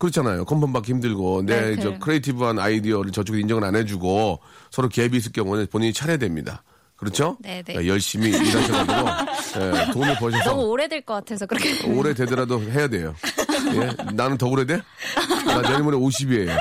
그렇잖아요. 0.00 0.46
confirm 0.46 0.72
받기 0.72 0.92
힘들고 0.92 1.42
내 1.44 1.60
네, 1.60 1.76
저 1.76 1.82
그래요. 1.82 1.98
creative한 2.00 2.58
아이디어를 2.58 3.12
저쪽에 3.12 3.38
인정을 3.40 3.62
안 3.64 3.76
해주고 3.76 4.40
서로 4.70 4.88
갭이 4.88 5.14
있을 5.14 5.30
경우는 5.32 5.66
본인이 5.70 5.92
차려야 5.92 6.16
됩니다. 6.16 6.62
그렇죠? 6.96 7.36
네, 7.40 7.62
네. 7.62 7.76
예, 7.76 7.86
열심히 7.86 8.28
일하셔가지고 8.30 9.60
예, 9.60 9.92
돈을 9.92 10.14
버셔서 10.16 10.50
너무 10.50 10.62
오래될 10.64 11.02
것 11.02 11.14
같아서 11.14 11.46
그렇게 11.46 11.86
오래 11.86 12.14
되더라도 12.14 12.60
해야 12.62 12.88
돼요. 12.88 13.14
예? 13.74 14.12
나는 14.12 14.36
더 14.38 14.48
오래돼? 14.48 14.80
나 15.46 15.62
내일 15.62 15.82
모레 15.82 15.96
50이에요. 15.98 16.56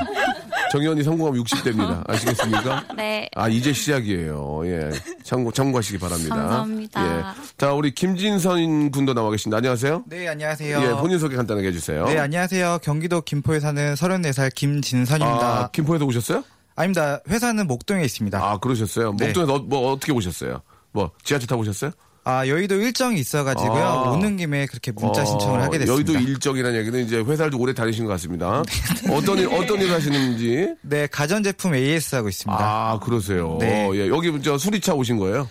정현이 0.71 1.03
성공하면 1.03 1.43
60대입니다. 1.43 2.09
아시겠습니까? 2.09 2.85
네. 2.95 3.29
아, 3.35 3.47
이제 3.47 3.73
시작이에요. 3.73 4.61
예. 4.65 4.89
참고, 5.23 5.51
참고하시기 5.51 5.97
바랍니다. 5.97 6.35
감사합니다. 6.35 7.17
예. 7.19 7.23
자, 7.57 7.73
우리 7.73 7.93
김진선 7.93 8.91
군도 8.91 9.13
나와 9.13 9.31
계십니다. 9.31 9.57
안녕하세요. 9.57 10.03
네, 10.07 10.27
안녕하세요. 10.27 10.81
예, 10.81 11.01
본인 11.01 11.19
소개 11.19 11.35
간단하게 11.35 11.69
해주세요. 11.69 12.05
네, 12.05 12.17
안녕하세요. 12.19 12.79
경기도 12.83 13.21
김포에 13.21 13.59
사는 13.59 13.93
34살 13.95 14.53
김진선입니다. 14.53 15.47
아, 15.47 15.69
김포에서 15.71 16.05
오셨어요? 16.05 16.43
아닙니다. 16.75 17.19
회사는 17.27 17.67
목동에 17.67 18.03
있습니다. 18.05 18.39
아, 18.41 18.57
그러셨어요. 18.57 19.15
네. 19.17 19.25
목동에서 19.25 19.55
어, 19.55 19.59
뭐 19.59 19.91
어떻게 19.91 20.11
오셨어요? 20.11 20.61
뭐, 20.91 21.11
지하철 21.23 21.47
타고 21.47 21.61
오셨어요? 21.61 21.91
아, 22.23 22.47
여의도 22.47 22.75
일정이 22.75 23.19
있어가지고요. 23.19 23.83
아. 23.83 24.11
오는 24.11 24.37
김에 24.37 24.65
그렇게 24.67 24.91
문자 24.91 25.25
신청을 25.25 25.59
어, 25.59 25.63
하게 25.63 25.79
됐습니다. 25.79 26.13
여의도 26.13 26.29
일정이라는 26.31 26.79
얘기는 26.79 27.05
이제 27.05 27.17
회사를 27.19 27.51
좀 27.51 27.61
오래 27.61 27.73
다니신 27.73 28.05
것 28.05 28.11
같습니다. 28.11 28.63
어떤 29.11 29.37
일, 29.37 29.47
어떤 29.47 29.81
일 29.81 29.91
하시는지. 29.91 30.75
네, 30.81 31.07
가전제품 31.07 31.75
AS 31.75 32.15
하고 32.15 32.29
있습니다. 32.29 32.61
아, 32.61 32.99
그러세요. 32.99 33.57
네. 33.59 33.89
예, 33.93 34.07
여기 34.07 34.31
저 34.41 34.57
수리차 34.57 34.93
오신 34.93 35.17
거예요? 35.17 35.49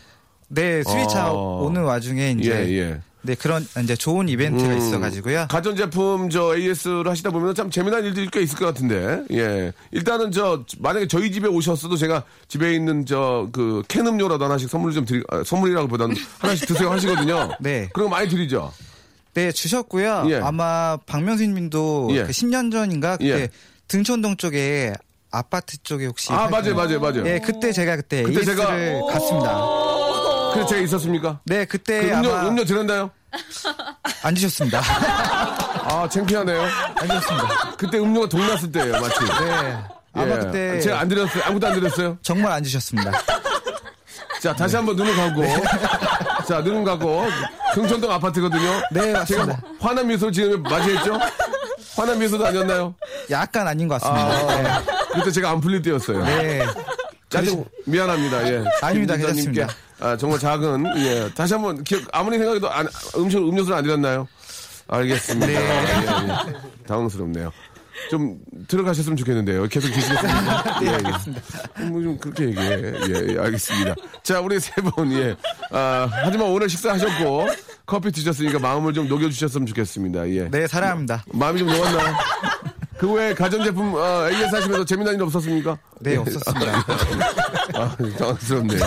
네, 0.48 0.82
수리차 0.82 1.32
어. 1.32 1.62
오는 1.64 1.82
와중에 1.82 2.36
이제 2.38 2.50
예, 2.50 2.78
예. 2.78 3.00
네 3.28 3.34
그런 3.34 3.66
이제 3.84 3.94
좋은 3.94 4.26
이벤트가 4.26 4.70
음, 4.72 4.78
있어가지고요. 4.78 5.48
가전제품 5.50 6.30
저 6.30 6.56
AS를 6.56 7.06
하시다 7.06 7.28
보면 7.30 7.54
참 7.54 7.70
재미난 7.70 8.02
일들이 8.02 8.26
꽤 8.32 8.40
있을 8.40 8.56
것 8.58 8.64
같은데. 8.64 9.22
예. 9.32 9.70
일단은 9.90 10.32
저 10.32 10.64
만약에 10.78 11.06
저희 11.08 11.30
집에 11.30 11.46
오셨어도 11.46 11.96
제가 11.96 12.22
집에 12.48 12.72
있는 12.74 13.04
저 13.04 13.46
그 13.52 13.82
캔 13.86 14.06
음료라도 14.06 14.46
하나씩 14.46 14.70
선물 14.70 14.94
좀 14.94 15.04
드리 15.04 15.22
아, 15.28 15.42
선물이라기보다는 15.44 16.16
하나씩 16.38 16.66
드세요 16.68 16.90
하시거든요. 16.90 17.50
네. 17.60 17.88
거 17.92 18.08
많이 18.08 18.28
드리죠. 18.30 18.72
네, 19.34 19.52
주셨고요. 19.52 20.24
예. 20.30 20.36
아마 20.36 20.96
박명수 21.04 21.44
님도 21.44 22.08
예. 22.12 22.22
그 22.22 22.30
10년 22.30 22.72
전인가 22.72 23.18
그때 23.18 23.42
예. 23.42 23.48
등촌동 23.88 24.38
쪽에 24.38 24.94
아파트 25.30 25.76
쪽에 25.82 26.06
혹시 26.06 26.32
아, 26.32 26.44
할- 26.44 26.50
맞아요, 26.50 26.74
맞아요, 26.74 26.98
맞아요. 27.00 27.22
네, 27.24 27.38
그때 27.40 27.72
제가 27.72 27.96
그때, 27.96 28.22
그때 28.22 28.38
AS를 28.40 28.56
제가- 28.56 29.06
갔습니다. 29.12 29.58
그래 30.54 30.66
제가 30.66 30.80
있었습니까? 30.80 31.40
네, 31.44 31.64
그 31.66 31.76
그때 31.78 32.10
음료 32.12 32.32
아마 32.32 32.48
음료 32.48 32.64
드렸나요? 32.64 33.10
안 34.22 34.34
주셨습니다. 34.34 34.80
아, 34.80 36.08
창피하네요. 36.10 36.62
안 36.62 37.08
주셨습니다. 37.08 37.76
그때 37.76 37.98
음료가 37.98 38.28
동났을 38.28 38.72
때예요, 38.72 38.92
마치. 39.00 39.20
네. 39.24 39.78
아마 40.14 40.34
예. 40.34 40.38
그때 40.38 40.80
제가 40.80 41.00
안 41.00 41.08
드렸어요. 41.08 41.42
아무도 41.44 41.66
안 41.66 41.74
드렸어요. 41.74 42.18
정말 42.22 42.52
안 42.52 42.62
주셨습니다. 42.64 43.12
자, 44.42 44.54
다시 44.54 44.76
한번 44.76 44.96
눈을 44.96 45.14
감고. 45.16 45.44
자, 46.46 46.60
눈을 46.60 46.84
감고. 46.84 47.26
등촌동 47.74 48.10
아파트거든요. 48.10 48.82
네, 48.90 49.12
맞습니다. 49.12 49.46
제가 49.56 49.58
환한 49.80 50.06
미소를 50.06 50.32
지금 50.32 50.62
맞이했죠? 50.62 51.18
환한 51.96 52.18
미소도 52.18 52.46
아니었나요? 52.46 52.94
약간 53.30 53.68
아닌 53.68 53.88
것 53.88 54.00
같습니다. 54.00 54.76
아, 54.78 54.82
그때 55.14 55.30
제가 55.30 55.50
안 55.50 55.60
풀릴 55.60 55.82
때였어요. 55.82 56.24
네. 56.24 56.66
짜증 57.28 57.64
미안합니다. 57.84 58.48
예. 58.48 58.64
아닙니다. 58.80 59.16
괜찮습니다. 59.16 59.68
아, 60.00 60.16
정말 60.16 60.38
작은 60.38 60.84
예. 60.98 61.30
다시 61.34 61.54
한번 61.54 61.82
기억 61.84 62.02
아무리 62.12 62.38
생각해도 62.38 62.70
안, 62.70 62.86
음료 63.16 63.48
음료수를 63.48 63.76
안 63.76 63.84
드렸나요? 63.84 64.28
알겠습니다. 64.86 65.46
네. 65.46 65.54
예, 65.54 65.58
예. 66.52 66.86
당황스럽네요. 66.86 67.50
좀 68.10 68.38
들어가셨으면 68.68 69.16
좋겠는데요. 69.16 69.66
계속 69.66 69.88
계시겠습니까? 69.88 70.78
네, 70.80 70.88
알겠습니다. 70.88 71.42
뭐 71.90 72.00
좀 72.02 72.16
그렇게 72.18 72.44
얘기해. 72.46 72.70
예, 72.70 73.34
예, 73.34 73.38
알겠습니다. 73.40 73.94
자, 74.22 74.40
우리 74.40 74.60
세 74.60 74.70
분, 74.80 75.12
예. 75.12 75.34
아, 75.72 76.08
하지만 76.10 76.46
오늘 76.48 76.68
식사하셨고, 76.68 77.48
커피 77.84 78.12
드셨으니까 78.12 78.60
마음을 78.60 78.92
좀 78.94 79.08
녹여주셨으면 79.08 79.66
좋겠습니다. 79.66 80.28
예. 80.30 80.48
네, 80.48 80.66
사랑합니다. 80.68 81.24
마음이 81.32 81.58
좀 81.58 81.68
녹았나요? 81.68 82.14
그 82.98 83.12
외에 83.12 83.32
가전제품, 83.32 83.94
어, 83.94 84.28
AS 84.28 84.54
하시면서 84.54 84.84
재미난 84.84 85.14
일 85.14 85.22
없었습니까? 85.22 85.78
네, 86.00 86.12
예. 86.12 86.16
없었습니다. 86.16 86.72
아, 87.74 87.96
당황스럽네요. 88.18 88.80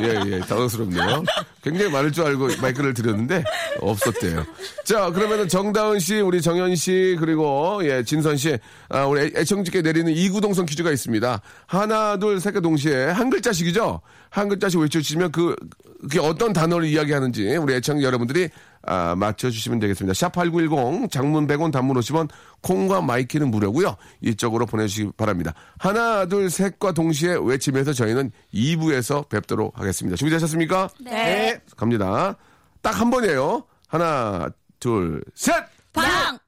예, 0.00 0.20
예, 0.32 0.40
당황스럽네요. 0.40 1.22
굉장히 1.62 1.90
많을 1.92 2.10
줄 2.10 2.24
알고 2.24 2.48
마이크를 2.62 2.94
드렸는데, 2.94 3.44
없었대요. 3.80 4.46
자, 4.84 5.10
그러면은 5.10 5.46
정다은 5.46 5.98
씨, 6.00 6.20
우리 6.20 6.40
정현 6.40 6.74
씨, 6.74 7.16
그리고, 7.20 7.80
예, 7.84 8.02
진선 8.02 8.38
씨, 8.38 8.56
아, 8.88 9.04
우리 9.04 9.20
애- 9.22 9.32
애청직께 9.36 9.82
내리는 9.82 10.10
이구동성 10.10 10.64
퀴즈가 10.64 10.90
있습니다. 10.90 11.40
하나, 11.66 12.16
둘, 12.16 12.40
셋 12.40 12.54
개 12.54 12.60
동시에 12.60 13.06
한 13.06 13.28
글자씩이죠? 13.28 14.00
한 14.30 14.48
글자씩 14.48 14.80
외쳐주시면 14.80 15.32
그, 15.32 15.54
그게 16.00 16.18
어떤 16.18 16.52
단어를 16.54 16.86
이야기하는지 16.86 17.56
우리 17.58 17.74
애청 17.74 18.02
여러분들이 18.02 18.48
아, 18.86 19.14
맞춰주시면 19.14 19.78
되겠습니다. 19.78 20.14
샵8910 20.14 21.10
장문 21.10 21.46
100원 21.46 21.70
단문 21.72 21.96
50원 21.98 22.28
콩과 22.62 23.02
마이키는 23.02 23.50
무료고요. 23.50 23.96
이쪽으로 24.22 24.66
보내주시기 24.66 25.12
바랍니다. 25.16 25.52
하나 25.78 26.24
둘 26.26 26.48
셋과 26.50 26.92
동시에 26.92 27.36
외치면서 27.42 27.92
저희는 27.92 28.30
2부에서 28.54 29.28
뵙도록 29.28 29.78
하겠습니다. 29.78 30.16
준비되셨습니까? 30.16 30.88
네. 31.04 31.60
갑니다. 31.76 32.36
딱 32.82 32.94
한 33.00 33.10
번이에요. 33.10 33.64
하나 33.88 34.48
둘 34.78 35.22
셋! 35.34 35.54
방! 35.92 36.38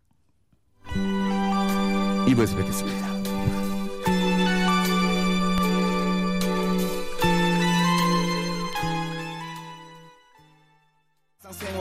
2부에서 2.26 2.56
뵙겠습니다. 2.56 3.11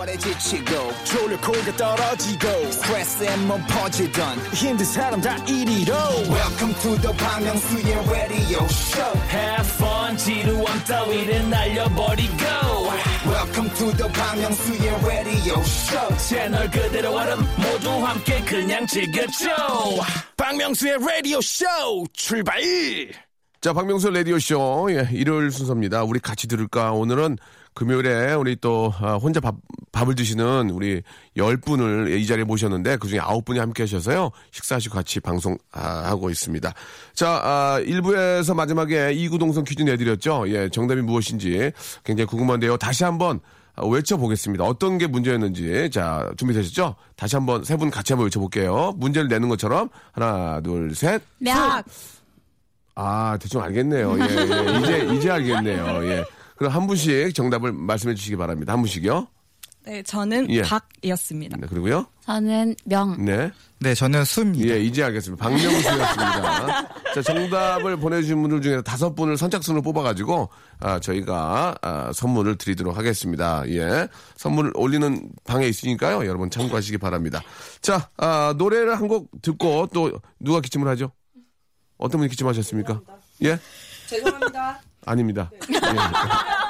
생활에 0.01 0.17
지치고, 0.17 0.93
졸려 1.03 1.39
코가 1.41 1.75
떨어지고, 1.77 2.71
스트레스에 2.71 3.37
몸 3.37 3.61
퍼지던, 3.67 4.37
힘든 4.53 4.85
사람 4.85 5.21
다 5.21 5.35
이리로. 5.45 5.93
welcome 6.29 6.73
to 6.81 6.95
the 7.01 7.15
Bang 7.17 8.09
radio 8.09 8.63
show 8.65 9.19
Have 9.29 9.69
fun 9.75 10.17
지루함 10.17 10.83
따위를 10.85 11.49
날려버리고 11.49 12.43
welcome 13.25 13.73
to 13.75 13.91
the 13.97 14.11
Bang 14.13 14.43
radio 15.03 15.59
show 15.61 16.17
채널 16.17 16.69
그대로 16.69 17.15
얼음 17.15 17.39
모두 17.57 17.89
함께 18.05 18.41
그냥 18.41 18.85
즐겨줘 18.87 19.49
박명수의 20.37 20.97
라디오 20.99 21.41
쇼 21.41 21.65
출발 22.13 22.61
자, 23.61 23.73
박명수 23.73 24.09
라디오쇼, 24.09 24.87
예, 24.89 25.07
일요일 25.11 25.51
순서입니다. 25.51 26.03
우리 26.03 26.19
같이 26.19 26.47
들을까? 26.47 26.93
오늘은 26.93 27.37
금요일에 27.75 28.33
우리 28.33 28.55
또, 28.55 28.91
아, 28.99 29.17
혼자 29.17 29.39
밥, 29.39 29.53
밥을 29.91 30.15
드시는 30.15 30.69
우리 30.69 31.01
열 31.35 31.57
분을 31.57 32.11
이 32.17 32.25
자리에 32.25 32.43
모셨는데 32.45 32.97
그 32.97 33.07
중에 33.07 33.19
아홉 33.19 33.43
분이 33.45 33.59
함께 33.59 33.83
하셔서요. 33.83 34.31
식사하시고 34.51 34.95
같이 34.95 35.19
방송하고 35.19 36.29
있습니다. 36.29 36.73
자, 37.13 37.41
아, 37.43 37.79
1부에서 37.83 38.55
마지막에 38.55 39.11
이구동성 39.13 39.63
퀴즈 39.65 39.83
내드렸죠. 39.83 40.45
예, 40.47 40.69
정답이 40.69 41.01
무엇인지 41.01 41.71
굉장히 42.03 42.25
궁금한데요. 42.27 42.77
다시 42.77 43.03
한번 43.03 43.39
아, 43.75 43.85
외쳐보겠습니다. 43.85 44.63
어떤 44.63 44.97
게 44.97 45.07
문제였는지. 45.07 45.89
자, 45.91 46.29
준비되셨죠? 46.37 46.95
다시 47.15 47.35
한번 47.35 47.63
세 47.63 47.75
분 47.77 47.89
같이 47.89 48.13
한번 48.13 48.25
외쳐볼게요. 48.25 48.93
문제를 48.97 49.27
내는 49.27 49.49
것처럼. 49.49 49.89
하나, 50.13 50.59
둘, 50.61 50.93
셋. 50.95 51.21
약. 51.45 51.83
아, 52.95 53.37
대충 53.41 53.61
알겠네요. 53.61 54.17
예, 54.19 54.23
예. 54.23 54.79
이제, 54.79 55.15
이제 55.15 55.29
알겠네요. 55.31 56.05
예. 56.05 56.25
그럼 56.57 56.71
한 56.73 56.85
분씩 56.87 57.33
정답을 57.33 57.71
말씀해 57.71 58.13
주시기 58.15 58.35
바랍니다. 58.35 58.73
한 58.73 58.81
분씩요. 58.81 59.27
네, 59.83 60.03
저는 60.03 60.49
예. 60.51 60.61
박이었습니다. 60.61 61.57
네, 61.59 61.67
그리고요. 61.67 62.05
저는 62.25 62.75
명. 62.85 63.23
네. 63.25 63.51
네, 63.79 63.95
저는 63.95 64.23
수입니다. 64.25 64.67
예, 64.75 64.79
이제 64.79 65.01
알겠습니다. 65.03 65.43
박명수였습니다. 65.43 66.87
자, 67.15 67.21
정답을 67.23 67.97
보내주신 67.97 68.39
분들 68.41 68.61
중에 68.61 68.81
다섯 68.83 69.15
분을 69.15 69.37
선착순으로 69.37 69.81
뽑아가지고, 69.81 70.49
아, 70.81 70.99
저희가, 70.99 71.75
아, 71.81 72.11
선물을 72.13 72.57
드리도록 72.57 72.95
하겠습니다. 72.95 73.63
예. 73.69 74.07
선물 74.37 74.71
올리는 74.75 75.27
방에 75.45 75.65
있으니까요. 75.67 76.27
여러분 76.27 76.51
참고하시기 76.51 76.99
바랍니다. 76.99 77.41
자, 77.81 78.09
아, 78.17 78.53
노래를 78.57 78.95
한 78.99 79.07
곡 79.07 79.29
듣고 79.41 79.87
또 79.93 80.11
누가 80.39 80.61
기침을 80.61 80.87
하죠? 80.89 81.11
어떤 81.97 82.19
분이 82.19 82.29
기침하셨습니까? 82.29 83.01
예? 83.43 83.59
죄송합니다. 84.07 84.79
아닙니다. 85.07 85.49
예. 85.71 86.60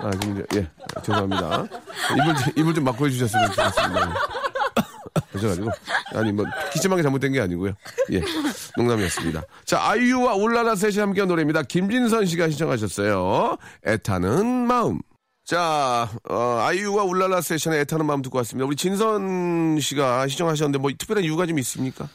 아, 0.00 0.10
지금 0.20 0.44
예. 0.54 0.68
아, 0.96 1.00
죄송합니다. 1.02 1.66
입을, 2.14 2.34
좀- 2.36 2.52
입을 2.56 2.74
좀 2.74 2.84
막고 2.84 3.06
해주셨으면 3.06 3.50
좋겠습니다. 3.52 4.14
그래가지고 5.32 5.70
아니 6.14 6.32
뭐 6.32 6.44
기침한 6.72 6.96
게 6.96 7.02
잘못된 7.02 7.32
게 7.32 7.40
아니고요. 7.40 7.72
예, 8.12 8.22
농담이었습니다. 8.76 9.42
자, 9.64 9.80
아이유와 9.82 10.34
울라라 10.34 10.74
셋이 10.74 10.98
함께한 10.98 11.28
노래입니다. 11.28 11.62
김진선 11.62 12.26
씨가 12.26 12.48
신청하셨어요. 12.48 13.56
애타는 13.86 14.46
마음. 14.66 15.00
자, 15.44 16.08
어, 16.28 16.58
아이유와 16.62 17.04
울라라 17.04 17.40
세션의 17.40 17.80
애타는 17.80 18.04
마음 18.06 18.22
듣고 18.22 18.38
왔습니다. 18.38 18.66
우리 18.66 18.76
진선 18.76 19.78
씨가 19.80 20.28
신청하셨는데 20.28 20.78
뭐 20.78 20.90
특별한 20.96 21.24
이유가 21.24 21.46
좀 21.46 21.58
있습니까? 21.60 22.08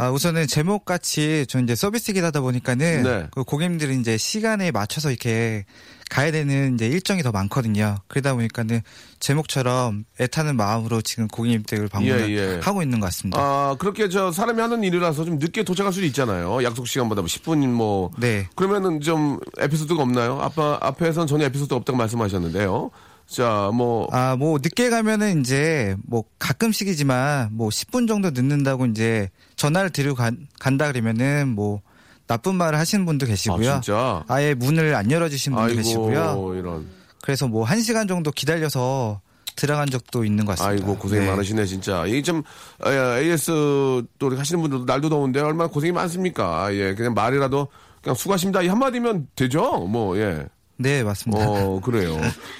아, 0.00 0.10
우선은 0.10 0.46
제목 0.46 0.84
같이 0.84 1.44
좀 1.48 1.64
이제 1.64 1.74
서비스긴 1.74 2.24
하다 2.24 2.40
보니까는 2.40 3.02
네. 3.02 3.26
그 3.32 3.42
고객님들이 3.42 3.98
이제 3.98 4.16
시간에 4.16 4.70
맞춰서 4.70 5.10
이렇게 5.10 5.64
가야 6.08 6.30
되는 6.30 6.74
이제 6.74 6.86
일정이 6.86 7.24
더 7.24 7.32
많거든요. 7.32 7.96
그러다 8.06 8.34
보니까는 8.34 8.80
제목처럼 9.18 10.04
애타는 10.20 10.56
마음으로 10.56 11.02
지금 11.02 11.26
고객님들 11.26 11.88
방문을 11.88 12.30
예, 12.30 12.36
예. 12.36 12.60
하고 12.62 12.80
있는 12.82 13.00
것 13.00 13.06
같습니다. 13.06 13.40
아, 13.40 13.76
그렇게 13.76 14.08
저 14.08 14.30
사람이 14.30 14.60
하는 14.60 14.84
일이라서 14.84 15.24
좀 15.24 15.40
늦게 15.40 15.64
도착할 15.64 15.92
수도 15.92 16.06
있잖아요. 16.06 16.62
약속 16.62 16.86
시간보다 16.86 17.20
뭐 17.20 17.26
10분 17.26 17.66
뭐. 17.66 18.12
네. 18.18 18.46
그러면은 18.54 19.00
좀 19.00 19.40
에피소드가 19.58 20.00
없나요? 20.00 20.38
아빠 20.40 20.78
앞에서는 20.80 21.26
전혀 21.26 21.46
에피소드 21.46 21.74
없다고 21.74 21.96
말씀하셨는데요. 21.96 22.92
자, 23.28 23.70
뭐 23.74 24.08
아, 24.10 24.36
뭐 24.36 24.58
늦게 24.60 24.88
가면은 24.88 25.40
이제 25.40 25.94
뭐 26.06 26.24
가끔씩이지만 26.38 27.50
뭐 27.52 27.68
10분 27.68 28.08
정도 28.08 28.30
늦는다고 28.30 28.86
이제 28.86 29.28
전화를 29.56 29.90
드리고 29.90 30.14
간, 30.14 30.48
간다 30.58 30.90
그러면은 30.90 31.48
뭐 31.48 31.82
나쁜 32.26 32.54
말을 32.54 32.78
하시는 32.78 33.04
분도 33.04 33.26
계시고요. 33.26 33.70
아, 33.70 33.80
진짜? 33.80 34.24
아예 34.28 34.54
문을 34.54 34.94
안 34.94 35.10
열어주신 35.10 35.52
분도 35.52 35.64
아이고 35.66 35.76
계시고요. 35.76 36.54
이런. 36.56 36.86
그래서 37.22 37.46
뭐한 37.46 37.82
시간 37.82 38.08
정도 38.08 38.30
기다려서 38.30 39.20
들어간 39.56 39.90
적도 39.90 40.24
있는 40.24 40.46
것 40.46 40.56
같습니다. 40.56 40.84
아이고 40.84 40.98
고생이 40.98 41.24
네. 41.24 41.30
많으시네 41.30 41.66
진짜. 41.66 42.06
이게 42.06 42.22
좀 42.22 42.42
아, 42.80 43.18
AS 43.18 44.04
또 44.18 44.38
하시는 44.38 44.60
분들도 44.62 44.84
날도 44.86 45.10
더운데 45.10 45.40
얼마나 45.40 45.68
고생이 45.68 45.92
많습니까? 45.92 46.72
예, 46.74 46.94
그냥 46.94 47.12
말이라도 47.12 47.68
그냥 48.02 48.14
수고하십니다 48.14 48.62
이 48.62 48.68
한마디면 48.68 49.28
되죠. 49.36 49.86
뭐 49.86 50.16
예. 50.18 50.46
네, 50.80 51.02
맞습니다. 51.02 51.44
어 51.44 51.80
그래요. 51.80 52.16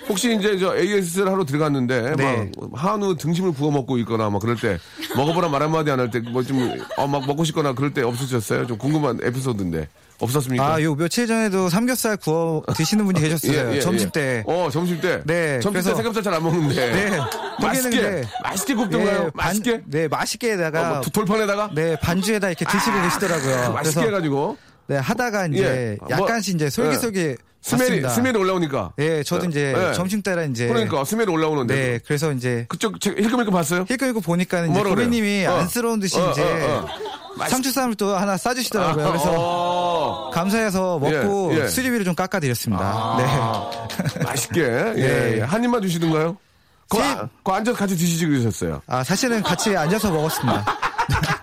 혹시 0.09 0.35
이제 0.37 0.59
저 0.59 0.77
AS를 0.77 1.31
하러 1.31 1.45
들어갔는데 1.45 2.17
네. 2.17 2.51
막 2.59 2.71
한우 2.85 3.17
등심을 3.17 3.53
구워 3.53 3.71
먹고 3.71 3.97
있거나 3.99 4.29
막 4.29 4.41
그럴 4.41 4.57
때 4.57 4.77
먹어보라 5.17 5.49
말 5.49 5.63
한마디 5.63 5.91
안 5.93 6.01
할 6.01 6.11
때 6.11 6.19
뭐 6.29 6.43
좀 6.43 6.59
어 6.99 7.07
막 7.07 7.25
먹고 7.27 7.45
싶거나 7.45 7.75
그럴 7.75 7.95
때 7.95 8.03
없으셨어요? 8.03 8.67
좀 8.67 8.77
궁금한 8.77 9.21
에피소드인데 9.23 9.89
없었습니까? 10.21 10.67
아, 10.75 10.83
요 10.83 10.97
며칠 10.97 11.29
전에도 11.29 11.69
삼겹살 11.69 12.17
구워 12.17 12.65
드시는 12.75 13.05
분이 13.05 13.21
계셨어요. 13.21 13.71
예, 13.71 13.77
예, 13.77 13.81
점심 13.81 14.09
예. 14.09 14.11
때. 14.13 14.45
어, 14.49 14.69
점심 14.69 15.01
때. 15.01 15.23
네, 15.25 15.61
점심 15.61 15.81
때 15.83 15.95
삼겹살 15.95 16.23
잘 16.25 16.35
안 16.35 16.43
먹는데. 16.43 16.75
네. 16.93 17.19
맛있게. 17.63 18.23
맛있게 18.43 18.75
굽던가요? 18.75 19.17
예, 19.27 19.31
반- 19.31 19.33
맛있게? 19.35 19.81
네, 19.87 20.09
맛있게다가 20.09 20.81
어, 20.91 20.93
뭐 20.95 21.01
돌판에다가? 21.03 21.71
네, 21.73 21.95
반주에다 22.01 22.49
이렇게 22.49 22.65
드시고 22.65 23.01
계시더라고요. 23.03 23.73
맛있게 23.75 23.95
그래서 23.95 24.01
해가지고. 24.01 24.57
네, 24.89 24.97
하다가 24.97 25.47
이제 25.49 25.63
예. 25.63 25.99
약간씩 26.11 26.55
이제 26.57 26.69
솔깃솔깃 26.71 27.39
smell이, 27.69 28.03
봤습니다. 28.03 28.09
smell이 28.11 28.37
올라오니까. 28.39 28.93
예, 28.99 29.23
저도 29.23 29.47
이제 29.47 29.75
예. 29.77 29.93
점심 29.93 30.23
때라 30.23 30.45
이제 30.45 30.67
그러니까 30.69 31.05
smell이 31.05 31.31
올라오는데. 31.31 31.75
네, 31.75 32.01
그래서 32.07 32.33
이제 32.33 32.67
그쪽 32.69 33.01
책 33.01 33.19
힐끔 33.19 33.41
힐끔 33.41 33.53
봤어요? 33.53 33.85
힐끔 33.89 34.09
힐끔 34.09 34.23
보니까 34.23 34.61
이제 34.61 34.67
뭐라 34.69 34.83
그래요? 34.91 34.95
고객님이 34.97 35.47
어. 35.47 35.57
안쓰러운 35.59 36.01
듯이 36.01 36.19
어, 36.19 36.31
이제 36.31 36.43
어, 36.43 36.87
어. 37.39 37.47
상추쌈을 37.49 37.95
또 37.95 38.17
하나 38.17 38.37
싸주시더라고요. 38.37 39.05
아, 39.07 39.09
그래서 39.09 39.33
어. 39.37 40.31
감사해서 40.33 40.99
먹고 40.99 41.51
예, 41.55 41.63
예. 41.65 41.69
수리비를 41.69 42.05
좀 42.05 42.15
깎아드렸습니다. 42.15 42.85
아, 42.85 43.71
맛있게. 44.25 44.61
예, 44.63 44.93
예. 44.97 45.37
예. 45.39 45.41
한 45.43 45.63
입만 45.63 45.83
주시던가요? 45.83 46.37
거, 46.89 46.99
세- 46.99 47.05
아, 47.05 47.29
거 47.45 47.53
앉아서 47.55 47.77
같이 47.77 47.97
드시지 47.97 48.27
그러셨어요. 48.27 48.81
아, 48.87 49.05
사실은 49.05 49.43
같이 49.43 49.77
앉아서 49.77 50.11
먹었습니다. 50.11 50.65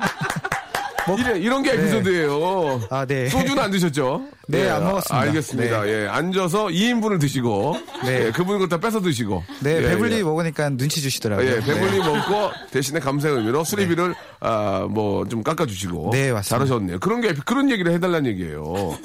이래, 1.20 1.39
이런 1.39 1.62
게 1.63 1.72
에피소드예요. 1.74 2.39
뭐, 2.39 2.82
아, 2.89 3.06
네. 3.06 3.28
소주는 3.30 3.62
안 3.62 3.70
드셨죠? 3.72 4.26
네, 4.48 4.65
예, 4.65 4.70
안 4.70 4.84
먹었습니다. 4.86 5.20
알겠습니다. 5.28 5.88
예, 5.88 6.08
앉아서 6.08 6.68
2인분을 6.68 7.20
드시고, 7.20 7.78
네. 8.04 8.26
예, 8.28 8.32
그분 8.32 8.60
걸다 8.60 8.78
뺏어 8.80 9.02
드시고. 9.02 9.44
네, 9.62 9.78
예, 9.78 9.82
배불리 9.89 10.18
예. 10.18 10.24
먹으니까 10.24 10.70
눈치 10.70 11.02
주시더라고요. 11.02 11.48
예, 11.48 11.60
배불리 11.60 11.91
네. 11.91 11.98
먹고 12.00 12.52
대신에 12.72 13.00
감사의 13.00 13.36
의미로 13.36 13.63
수리비를 13.63 14.13
아, 14.39 14.88
뭐 14.89 15.26
좀 15.30 15.41
깎아 15.44 15.65
주시고. 15.65 16.10
네, 16.12 16.32
맞습니다. 16.32 16.44
잘하셨네요. 16.65 17.00
그런 17.00 17.22
게 17.22 17.34
그런 17.46 17.70
얘기를 17.72 17.91
해 17.91 18.00
달라는 18.00 18.30
얘기예요. 18.32 18.96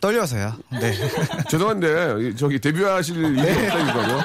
떨려서요. 0.00 0.54
네. 0.72 0.92
죄송한데 1.48 2.34
저기 2.36 2.58
데뷔하실 2.58 3.16
일이 3.16 3.40
없다니까요. 3.40 4.22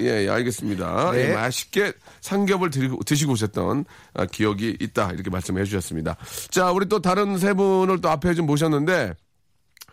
예, 0.00 0.24
예, 0.24 0.28
알겠습니다. 0.28 1.12
네. 1.12 1.30
예, 1.30 1.34
맛있게 1.34 1.92
삼겹을 2.20 2.70
드리고, 2.70 3.02
드시고 3.04 3.32
오셨던 3.32 3.84
아, 4.14 4.26
기억이 4.26 4.76
있다 4.80 5.12
이렇게 5.12 5.30
말씀해 5.30 5.64
주셨습니다. 5.64 6.16
자, 6.50 6.70
우리 6.70 6.86
또 6.88 7.00
다른 7.00 7.38
세 7.38 7.54
분을 7.54 8.00
또 8.00 8.10
앞에 8.10 8.34
좀 8.34 8.46
모셨는데 8.46 9.14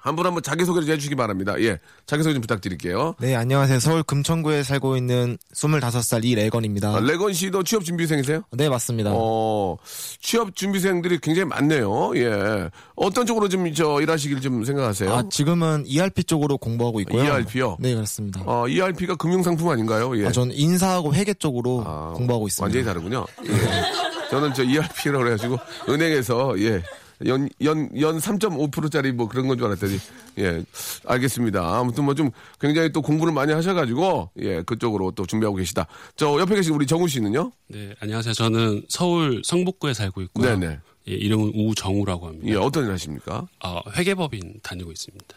한 0.03 0.17
분 0.17 0.25
한번 0.25 0.43
자기 0.43 0.65
소개를 0.65 0.85
좀 0.85 0.93
해주시기 0.93 1.15
바랍니다. 1.15 1.55
예, 1.61 1.79
자기 2.05 2.23
소개 2.23 2.33
좀 2.33 2.41
부탁드릴게요. 2.41 3.15
네, 3.19 3.35
안녕하세요. 3.35 3.79
서울 3.79 4.03
금천구에 4.03 4.61
살고 4.61 4.97
있는 4.97 5.37
25살 5.55 6.25
이래건입니다. 6.25 6.93
아, 6.93 6.99
레건 6.99 7.31
씨도 7.31 7.63
취업 7.63 7.85
준비생이세요? 7.85 8.43
네, 8.51 8.67
맞습니다. 8.67 9.11
어, 9.13 9.77
취업 10.19 10.55
준비생들이 10.57 11.19
굉장히 11.19 11.47
많네요. 11.47 12.11
예. 12.17 12.69
어떤 12.97 13.25
쪽으로 13.25 13.47
좀 13.47 13.63
저 13.73 14.01
일하시길 14.01 14.41
좀 14.41 14.65
생각하세요? 14.65 15.13
아, 15.13 15.23
지금은 15.31 15.85
ERP 15.87 16.25
쪽으로 16.25 16.57
공부하고 16.57 16.99
있고요. 16.99 17.23
ERP요? 17.23 17.77
네, 17.79 17.93
그렇습니다. 17.95 18.41
어, 18.45 18.67
ERP가 18.67 19.15
금융상품 19.15 19.69
아닌가요? 19.69 20.15
예. 20.21 20.27
아, 20.27 20.31
저는 20.33 20.53
인사하고 20.53 21.15
회계 21.15 21.33
쪽으로 21.33 22.13
공부하고 22.17 22.47
있습니다. 22.47 22.63
완전히 22.65 22.83
다르군요. 22.85 23.25
예. 23.47 24.29
저는 24.29 24.53
저 24.53 24.63
ERP라고 24.63 25.19
그래가지고 25.19 25.57
은행에서 25.87 26.59
예. 26.59 26.83
연, 27.27 27.49
연, 27.63 27.89
연 27.99 28.17
3.5%짜리 28.17 29.11
뭐 29.11 29.27
그런 29.27 29.47
건 29.47 29.57
줄 29.57 29.67
알았더니, 29.67 29.97
예, 30.39 30.63
알겠습니다. 31.05 31.79
아무튼 31.79 32.05
뭐 32.05 32.13
좀 32.13 32.31
굉장히 32.59 32.91
또 32.91 33.01
공부를 33.01 33.33
많이 33.33 33.51
하셔가지고, 33.53 34.31
예, 34.39 34.61
그쪽으로 34.63 35.11
또 35.11 35.25
준비하고 35.25 35.55
계시다. 35.57 35.87
저 36.15 36.39
옆에 36.39 36.55
계신 36.55 36.73
우리 36.73 36.85
정우 36.85 37.07
씨는요? 37.07 37.51
네, 37.67 37.93
안녕하세요. 37.99 38.33
저는 38.33 38.83
서울 38.89 39.41
성북구에 39.43 39.93
살고 39.93 40.21
있고요. 40.23 40.57
네네. 40.57 40.79
예, 41.09 41.11
이름은 41.13 41.51
우정우라고 41.55 42.27
합니다. 42.27 42.47
예, 42.47 42.55
어떤 42.55 42.85
일 42.85 42.91
하십니까? 42.91 43.47
아, 43.59 43.81
회계법인 43.95 44.59
다니고 44.63 44.91
있습니다. 44.91 45.35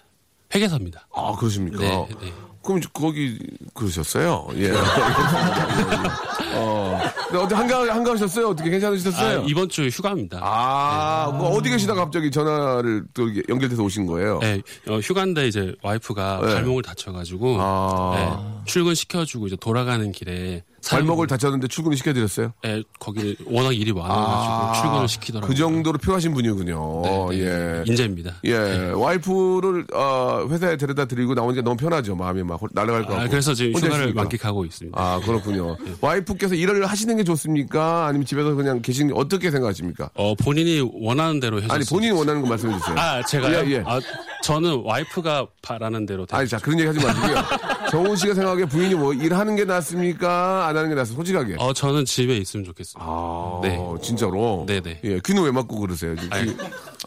회계사입니다. 0.57 1.07
아, 1.15 1.35
그러십니까? 1.39 1.79
네, 1.79 2.09
네. 2.21 2.33
그럼 2.67 2.81
거기 2.93 3.39
그러셨어요? 3.75 4.49
예. 4.57 4.73
어. 6.57 6.99
근데 7.29 7.39
어디 7.39 7.55
한가 7.55 7.95
한가하셨어요? 7.95 8.49
어떻게 8.49 8.71
괜찮으셨어요? 8.71 9.41
아, 9.41 9.45
이번 9.47 9.69
주 9.69 9.87
휴가입니다. 9.87 10.41
아, 10.43 11.31
뭐 11.37 11.51
어디 11.51 11.71
계시다가 11.71 12.05
갑자기 12.05 12.31
전화를 12.31 13.05
또 13.15 13.29
연결돼서 13.49 13.83
오신 13.83 14.07
거예요? 14.07 14.39
네, 14.41 14.63
어, 14.89 14.99
휴가인데 14.99 15.47
이제 15.47 15.75
와이프가 15.83 16.41
네. 16.43 16.55
발목을 16.55 16.83
다쳐가지고 16.83 17.57
아. 17.61 18.15
네, 18.17 18.63
출근 18.65 18.95
시켜주고 18.95 19.47
이제 19.47 19.57
돌아가는 19.61 20.11
길에 20.11 20.65
발목을 20.91 21.27
다쳤는데 21.27 21.69
출근을 21.69 21.97
시켜드렸어요? 21.97 22.53
네, 22.63 22.83
거기 22.99 23.37
워낙 23.47 23.73
일이 23.73 23.93
많아가지고 23.93 24.23
아, 24.23 24.73
출근을 24.81 25.09
시키더라고요. 25.09 25.49
그 25.49 25.55
정도로 25.55 25.99
필요하신 25.99 26.33
분이군요. 26.35 27.03
네, 27.05 27.29
네. 27.31 27.39
예. 27.41 27.83
인재입니다. 27.87 28.35
예, 28.45 28.91
와이프를 28.95 29.87
어, 29.95 30.47
회사에 30.51 30.77
데려다 30.77 31.05
드리고 31.07 31.35
나오니까 31.35 31.63
너무 31.63 31.77
편하죠. 31.77 32.15
마음이 32.15 32.43
막 32.43 32.61
날아갈 32.73 33.03
것 33.03 33.09
같고. 33.11 33.23
아, 33.25 33.29
그래서 33.29 33.55
지금 33.55 33.73
휴가를 33.75 33.97
있으니까. 34.07 34.23
만끽하고 34.23 34.65
있습니다. 34.65 35.01
아, 35.01 35.21
그렇군요. 35.25 35.77
와이프께서 36.01 36.55
일을 36.55 36.87
하시는 36.87 37.17
게 37.17 37.25
좋습니까? 37.25 38.07
아니면 38.07 38.27
집에서 38.27 38.55
그냥 38.55 38.81
계신 38.83 39.09
게 39.09 39.15
어떻게 39.17 39.51
생각하십니까? 39.51 40.11
어, 40.15 40.35
본인이 40.35 40.81
원하는 40.95 41.41
대로 41.41 41.59
해줬어요. 41.59 41.75
아니, 41.75 41.85
본인이 41.85 42.13
원하는 42.13 42.43
거 42.43 42.49
말씀해 42.49 42.79
주세요. 42.79 42.97
아, 42.99 43.23
제가요? 43.25 43.67
예, 43.67 43.73
예. 43.73 43.83
아, 43.87 44.01
저는 44.47 44.83
와이프가 44.85 45.49
바라는 45.61 46.07
대로. 46.07 46.25
아니, 46.31 46.49
자, 46.49 46.59
그런 46.59 46.79
얘기 46.79 46.87
하지 46.87 47.05
마시고요. 47.05 47.45
정훈 47.91 48.15
씨가 48.15 48.35
생각하기에 48.35 48.67
부인이 48.67 48.95
뭐 48.95 49.13
일하는 49.13 49.57
게 49.57 49.65
낫습니까? 49.65 50.69
안 50.69 50.77
하는 50.77 50.89
게 50.89 50.95
낫습니까? 50.95 51.19
솔직하게. 51.25 51.57
어, 51.59 51.73
저는 51.73 52.05
집에 52.05 52.37
있으면 52.37 52.65
좋겠습니다. 52.65 53.05
아, 53.05 53.61
네. 53.63 53.77
진짜로? 54.01 54.65
네네. 54.69 55.01
예, 55.03 55.21
귀는 55.25 55.43
왜 55.43 55.51
막고 55.51 55.81
그러세요? 55.81 56.15
귀- 56.15 56.29
아니, 56.31 56.57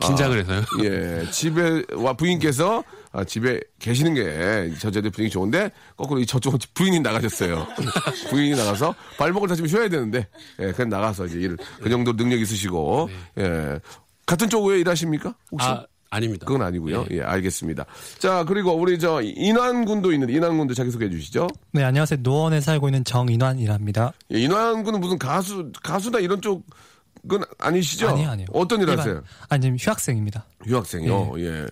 긴장을 0.01 0.37
해서요. 0.37 0.63
예, 0.83 1.29
집에 1.31 1.83
와 1.95 2.11
부인께서 2.13 2.83
아, 3.13 3.23
집에 3.23 3.59
계시는 3.79 4.13
게 4.15 4.73
저자들 4.77 5.09
분위기 5.09 5.31
좋은데 5.31 5.71
거꾸로 5.95 6.19
이 6.19 6.25
저쪽은 6.25 6.59
부인이 6.73 6.99
나가셨어요. 6.99 7.65
부인이 8.29 8.55
나가서 8.57 8.93
발목을 9.17 9.47
다치면 9.47 9.67
쉬어야 9.69 9.87
되는데 9.89 10.27
예, 10.59 10.71
그냥 10.73 10.89
나가서 10.89 11.25
이제 11.27 11.39
일, 11.39 11.57
그 11.81 11.89
정도 11.89 12.15
능력 12.15 12.39
있으시고 12.39 13.09
예, 13.39 13.79
같은 14.25 14.49
쪽에 14.49 14.79
일하십니까? 14.79 15.33
혹시? 15.51 15.67
아, 15.67 15.85
아닙니다. 16.11 16.45
그건 16.45 16.61
아니고요. 16.63 17.05
예, 17.11 17.21
알겠습니다. 17.21 17.85
자, 18.17 18.43
그리고 18.45 18.73
우리 18.73 18.97
저 18.97 19.21
인환군도 19.21 20.11
있는데 20.13 20.33
인환군도 20.33 20.73
자기 20.73 20.89
소개해 20.91 21.11
주시죠. 21.11 21.47
네, 21.71 21.83
안녕하세요. 21.83 22.19
노원에 22.23 22.61
살고 22.61 22.87
있는 22.87 23.03
정인환이랍니다. 23.03 24.13
예, 24.33 24.39
인환군은 24.39 24.99
무슨 24.99 25.19
가수 25.19 25.71
가수나 25.83 26.19
이런 26.19 26.41
쪽은 26.41 27.41
아니시죠? 27.59 28.09
아니요, 28.09 28.29
아니요. 28.29 28.47
어떤 28.53 28.79
일 28.81 28.89
일반- 28.89 28.99
하세요? 28.99 29.21
아니, 29.49 29.61
지금 29.61 29.77
휴학생입니다. 29.79 30.45
유학생이요. 30.65 31.33
예. 31.39 31.65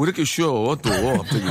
왜 0.00 0.04
이렇게 0.04 0.24
쉬어 0.24 0.76
또 0.82 0.90
갑자기 1.18 1.44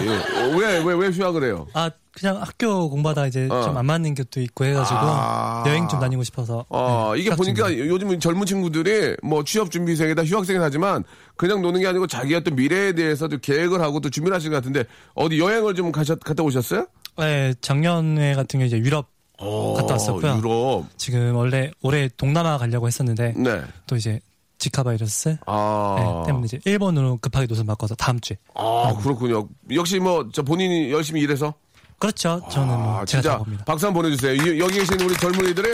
왜왜왜 0.58 1.10
휴학을 1.10 1.44
해요? 1.44 1.68
아, 1.74 1.92
그냥 2.12 2.42
학교 2.42 2.90
공부하다 2.90 3.28
이제 3.28 3.48
어. 3.50 3.62
좀안 3.62 3.86
맞는 3.86 4.16
것도 4.16 4.42
있고 4.42 4.66
해가지고 4.66 5.00
아. 5.00 5.64
여행 5.68 5.88
좀 5.88 6.00
다니고 6.00 6.24
싶어서. 6.24 6.66
어, 6.70 7.12
네, 7.14 7.22
이게 7.22 7.36
보니까 7.36 7.68
중입니다. 7.68 7.94
요즘 7.94 8.20
젊은 8.20 8.48
친구들이 8.48 9.18
뭐 9.22 9.44
취업 9.44 9.70
준비생이다 9.70 10.26
휴학생이 10.26 10.58
하지만 10.60 11.04
그냥 11.36 11.62
노는 11.62 11.82
게 11.82 11.88
아니고 11.88 12.08
자기가 12.08 12.40
또 12.40 12.52
미래에 12.52 12.94
대해서 12.94 13.28
또 13.28 13.38
계획을 13.38 13.82
하고 13.82 14.00
또 14.00 14.10
준비를 14.10 14.36
하시는 14.36 14.52
것 14.52 14.58
같은데 14.58 14.86
어디 15.14 15.40
여행을 15.40 15.76
좀 15.76 15.92
가셨, 15.92 16.20
갔다 16.20 16.42
오셨어요? 16.42 16.88
네, 17.20 17.54
작년에 17.62 18.34
같은 18.34 18.60
경우 18.60 18.66
이제 18.66 18.78
유럽 18.80 19.10
갔다 19.38 19.94
왔었고요. 19.94 20.32
어, 20.32 20.38
유럽. 20.38 20.86
지금 20.98 21.36
원래 21.36 21.72
올해 21.82 22.10
동남아 22.18 22.58
가려고 22.58 22.88
했었는데 22.88 23.36
네. 23.38 23.62
또 23.86 23.96
이제 23.96 24.20
지카 24.60 24.84
바이러스 24.84 25.38
아. 25.48 25.96
네, 25.98 26.28
때문에 26.28 26.46
이제 26.46 26.60
일본으로 26.66 27.18
급하게 27.22 27.48
노선 27.48 27.66
바꿔서 27.66 27.96
다음 27.96 28.20
주에. 28.20 28.38
아, 28.56 28.94
그렇군요. 29.02 29.48
역시 29.74 30.00
뭐, 30.00 30.28
저 30.34 30.44
본인이 30.44 30.92
열심히 30.92 31.22
일해서? 31.22 31.54
그렇죠. 31.98 32.42
저는 32.52 32.68
뭐 32.80 33.00
아, 33.00 33.06
제가 33.06 33.22
진짜 33.22 33.32
작업입니다. 33.32 33.66
박수 33.66 33.88
한번 33.88 34.04
보내주세요. 34.04 34.34
이- 34.34 34.60
여기 34.60 34.80
계신 34.80 35.00
우리 35.02 35.16
젊은이들이 35.18 35.68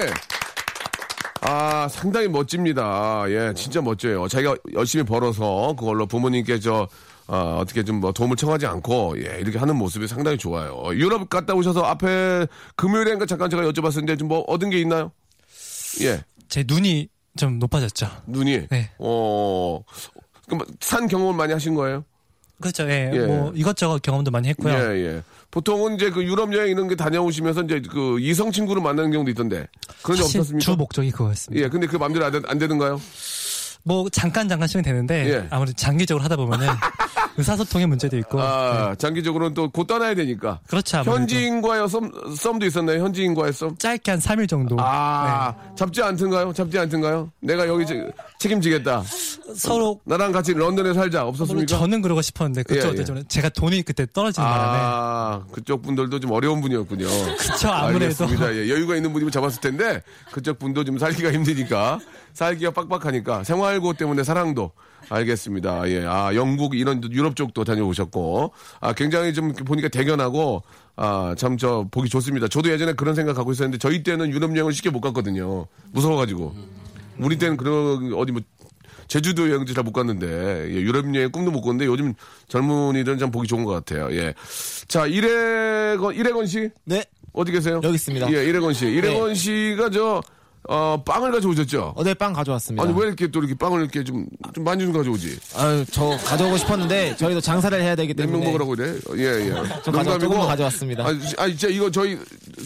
아 1.41 1.87
상당히 1.89 2.27
멋집니다. 2.27 3.25
예, 3.29 3.53
진짜 3.55 3.81
멋져요. 3.81 4.27
자기가 4.27 4.55
열심히 4.73 5.03
벌어서 5.03 5.75
그걸로 5.77 6.05
부모님께 6.07 6.59
저 6.59 6.87
아, 7.27 7.57
어떻게 7.59 7.83
좀 7.83 7.99
뭐 7.99 8.11
도움을 8.11 8.35
청하지 8.37 8.65
않고 8.65 9.15
예, 9.19 9.39
이렇게 9.39 9.57
하는 9.59 9.75
모습이 9.75 10.07
상당히 10.07 10.37
좋아요. 10.37 10.83
유럽 10.93 11.29
갔다 11.29 11.53
오셔서 11.53 11.81
앞에 11.83 12.47
금요일인가 12.75 13.25
잠깐 13.27 13.49
제가 13.49 13.63
여쭤봤었는데 13.63 14.17
좀 14.19 14.27
뭐 14.27 14.39
얻은 14.47 14.69
게 14.71 14.79
있나요? 14.81 15.11
예, 16.01 16.21
제 16.49 16.63
눈이 16.67 17.09
좀 17.37 17.59
높아졌죠. 17.59 18.07
눈이. 18.27 18.67
네. 18.69 18.89
어, 18.99 19.81
그럼 20.47 20.61
산 20.79 21.07
경험을 21.07 21.33
많이 21.33 21.53
하신 21.53 21.75
거예요? 21.75 22.05
그렇죠. 22.61 22.83
예. 22.89 23.11
예. 23.13 23.19
뭐 23.25 23.51
이것저것 23.55 24.01
경험도 24.01 24.31
많이 24.31 24.47
했고요. 24.49 24.73
예, 24.73 25.05
예. 25.05 25.23
보통은 25.51 25.95
이제 25.95 26.09
그 26.09 26.23
유럽 26.23 26.53
여행 26.53 26.69
이런 26.71 26.87
게 26.87 26.95
다녀오시면서 26.95 27.63
이제 27.63 27.81
그 27.89 28.19
이성 28.19 28.51
친구를 28.51 28.81
만나는 28.81 29.11
경우도 29.11 29.29
있던데 29.31 29.67
그런 30.01 30.17
적 30.17 30.23
사실 30.23 30.39
없었습니까? 30.39 30.63
주 30.63 30.77
목적이 30.77 31.11
그거였습니다. 31.11 31.63
예, 31.65 31.69
근데 31.69 31.87
그 31.87 31.97
마음대로 31.97 32.25
안, 32.25 32.31
되- 32.31 32.41
안 32.47 32.57
되는가요? 32.57 33.01
뭐 33.83 34.09
잠깐 34.09 34.47
잠깐씩은 34.49 34.83
되는데 34.83 35.29
예. 35.29 35.47
아무래도 35.49 35.73
장기적으로 35.75 36.23
하다 36.23 36.37
보면은 36.37 36.67
의사소통의 37.37 37.87
문제도 37.87 38.17
있고 38.17 38.39
아, 38.41 38.95
장기적으로는 38.95 39.53
또 39.53 39.69
곧 39.69 39.87
떠나야 39.87 40.15
되니까. 40.15 40.59
그렇죠. 40.67 40.97
아무래도. 40.97 41.19
현지인과의 41.19 41.89
썸, 41.89 42.11
썸도 42.37 42.65
있었나요? 42.65 43.03
현지인과의 43.03 43.51
썸? 43.53 43.75
짧게 43.77 44.11
한 44.11 44.19
3일 44.19 44.47
정도 44.47 44.77
아, 44.79 45.53
네. 45.57 45.75
잡지 45.75 46.01
않던가요? 46.01 46.53
잡지 46.53 46.79
않던가요? 46.79 47.31
내가 47.41 47.67
여기 47.67 47.85
제- 47.85 48.09
책임지겠다. 48.39 49.03
서로 49.55 49.99
나랑 50.05 50.31
같이 50.31 50.53
런던에 50.53 50.93
살자. 50.93 51.25
없었습니까? 51.25 51.65
저는 51.77 52.01
그러고 52.01 52.21
싶었는데 52.21 52.63
그쪽 52.63 52.95
예, 52.97 53.01
예. 53.01 53.17
예, 53.17 53.23
제가 53.27 53.49
돈이 53.49 53.81
그때 53.83 54.05
떨어지는 54.11 54.47
바람에 54.47 54.77
아, 54.81 55.43
그쪽 55.51 55.81
분들도 55.81 56.19
좀 56.19 56.31
어려운 56.31 56.61
분이었군요. 56.61 57.05
그쵸, 57.37 57.69
아무래도. 57.69 58.23
알겠습니다. 58.25 58.53
예, 58.55 58.69
여유가 58.69 58.95
있는 58.95 59.11
분이면 59.11 59.31
잡았을 59.31 59.59
텐데, 59.61 60.01
그쪽 60.31 60.59
분도 60.59 60.83
좀 60.83 60.97
살기가 60.97 61.31
힘드니까, 61.31 61.99
살기가 62.33 62.71
빡빡하니까, 62.71 63.43
생활고 63.43 63.93
때문에 63.93 64.23
사랑도. 64.23 64.71
알겠습니다. 65.09 65.89
예, 65.89 66.05
아, 66.05 66.33
영국 66.35 66.75
이런 66.75 67.01
유럽 67.11 67.35
쪽도 67.35 67.63
다녀오셨고, 67.63 68.51
아, 68.79 68.93
굉장히 68.93 69.33
좀 69.33 69.53
보니까 69.53 69.87
대견하고, 69.87 70.63
아, 70.95 71.35
참 71.37 71.57
저 71.57 71.85
보기 71.91 72.09
좋습니다. 72.09 72.47
저도 72.47 72.69
예전에 72.71 72.93
그런 72.93 73.15
생각하고 73.15 73.51
있었는데, 73.51 73.77
저희 73.77 74.03
때는 74.03 74.29
유럽 74.31 74.51
여행을 74.55 74.73
쉽게 74.73 74.89
못 74.89 75.01
갔거든요. 75.01 75.67
무서워 75.91 76.17
가지고. 76.17 76.53
우리 77.17 77.37
때는 77.37 77.57
그런, 77.57 78.13
어디 78.13 78.31
뭐, 78.31 78.41
제주도 79.07 79.47
여행도 79.49 79.71
잘못 79.73 79.93
갔는데 79.93 80.25
예, 80.67 80.73
유럽 80.81 81.13
여행 81.13 81.29
꿈도 81.31 81.51
못 81.51 81.61
꿨는데 81.61 81.85
요즘 81.85 82.15
젊은이들은 82.47 83.19
참 83.19 83.29
보기 83.29 83.47
좋은 83.47 83.63
것 83.63 83.71
같아요. 83.71 84.09
예. 84.11 84.33
자 84.87 85.05
이래건 85.05 86.15
이래건 86.15 86.47
씨. 86.47 86.71
네. 86.85 87.03
어디 87.31 87.51
계세요? 87.51 87.81
여기 87.83 87.93
있습니다. 87.93 88.33
예, 88.33 88.45
이래건 88.45 88.73
씨. 88.73 88.87
이래건 88.87 89.35
씨가 89.35 89.91
저 89.91 90.23
어, 90.67 91.01
빵을 91.05 91.31
가져오셨죠? 91.31 91.93
어, 91.95 92.03
네, 92.03 92.13
빵 92.13 92.33
가져왔습니다. 92.33 92.83
아니 92.83 92.93
왜 92.99 93.07
이렇게 93.07 93.27
또 93.29 93.39
이렇게 93.39 93.53
빵을 93.55 93.81
이렇게 93.81 94.03
좀 94.03 94.25
좀 94.53 94.63
많이 94.63 94.83
좀 94.83 94.93
가져오지? 94.93 95.37
아유, 95.55 95.85
저 95.91 96.09
가져오고 96.25 96.57
싶었는데 96.57 97.15
저희도 97.17 97.41
장사를 97.41 97.79
해야 97.81 97.95
되기 97.95 98.13
몇 98.13 98.23
때문에 98.23 98.37
명 98.45 98.47
먹으라고 98.53 98.71
그래? 98.75 98.95
예, 99.17 99.49
예. 99.49 99.53
저 99.83 99.91
가져- 99.91 100.17
조금만 100.17 100.47
가져왔습니다. 100.47 101.03
지- 101.19 101.35
아니, 101.37 101.57
진짜 101.57 101.73
이거 101.73 101.89
저희 101.91 102.17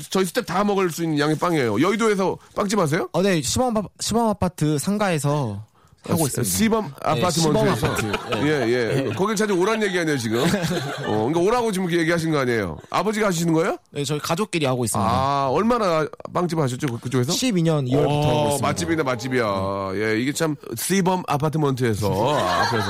저희 0.10 0.26
스텝 0.26 0.46
다 0.46 0.64
먹을 0.64 0.90
수 0.92 1.04
있는 1.04 1.18
양의 1.20 1.38
빵이에요. 1.38 1.82
여의도에서 1.82 2.38
빵집 2.56 2.78
하세요? 2.80 3.10
어, 3.12 3.22
네, 3.22 3.42
시범, 3.42 3.76
아- 3.78 3.84
시범 4.00 4.28
아파트 4.30 4.78
상가에서 4.78 5.64
하고 6.04 6.26
있습니다. 6.28 6.44
시범 6.58 6.86
네, 6.86 6.92
apartment에서 7.04 7.76
시범 7.76 8.12
아파트. 8.14 8.46
예, 8.48 9.06
예. 9.08 9.14
거길 9.14 9.36
찾아 9.36 9.54
오란 9.54 9.82
얘기 9.84 10.00
아니에요, 10.00 10.18
지금? 10.18 10.40
어, 10.42 10.48
그러니까 11.08 11.40
오라고 11.42 11.72
지금 11.72 11.92
얘기하신 11.92 12.32
거 12.32 12.40
아니에요? 12.40 12.78
아버지가 12.90 13.28
하시는 13.28 13.52
거예요? 13.54 13.78
네, 13.92 14.04
저희 14.04 14.20
가족끼리 14.20 14.66
하고 14.66 14.86
있습니다. 14.86 15.08
아, 15.10 15.50
얼마나 15.52 16.08
빵집 16.34 16.58
하셨죠, 16.58 16.88
그- 16.88 17.00
그쪽에서? 17.00 17.34
12년 17.34 17.88
2월부터 17.90 18.22
하고 18.24 18.40
어, 18.40 18.46
있습니다. 18.48 18.68
맛집이네, 18.68 19.04
맛집이야. 19.04 19.92
예, 19.96 20.20
이게 20.20 20.32
참, 20.34 20.56
시범 20.78 21.24
apartment에서, 21.28 22.08
앞에서, 22.38 22.86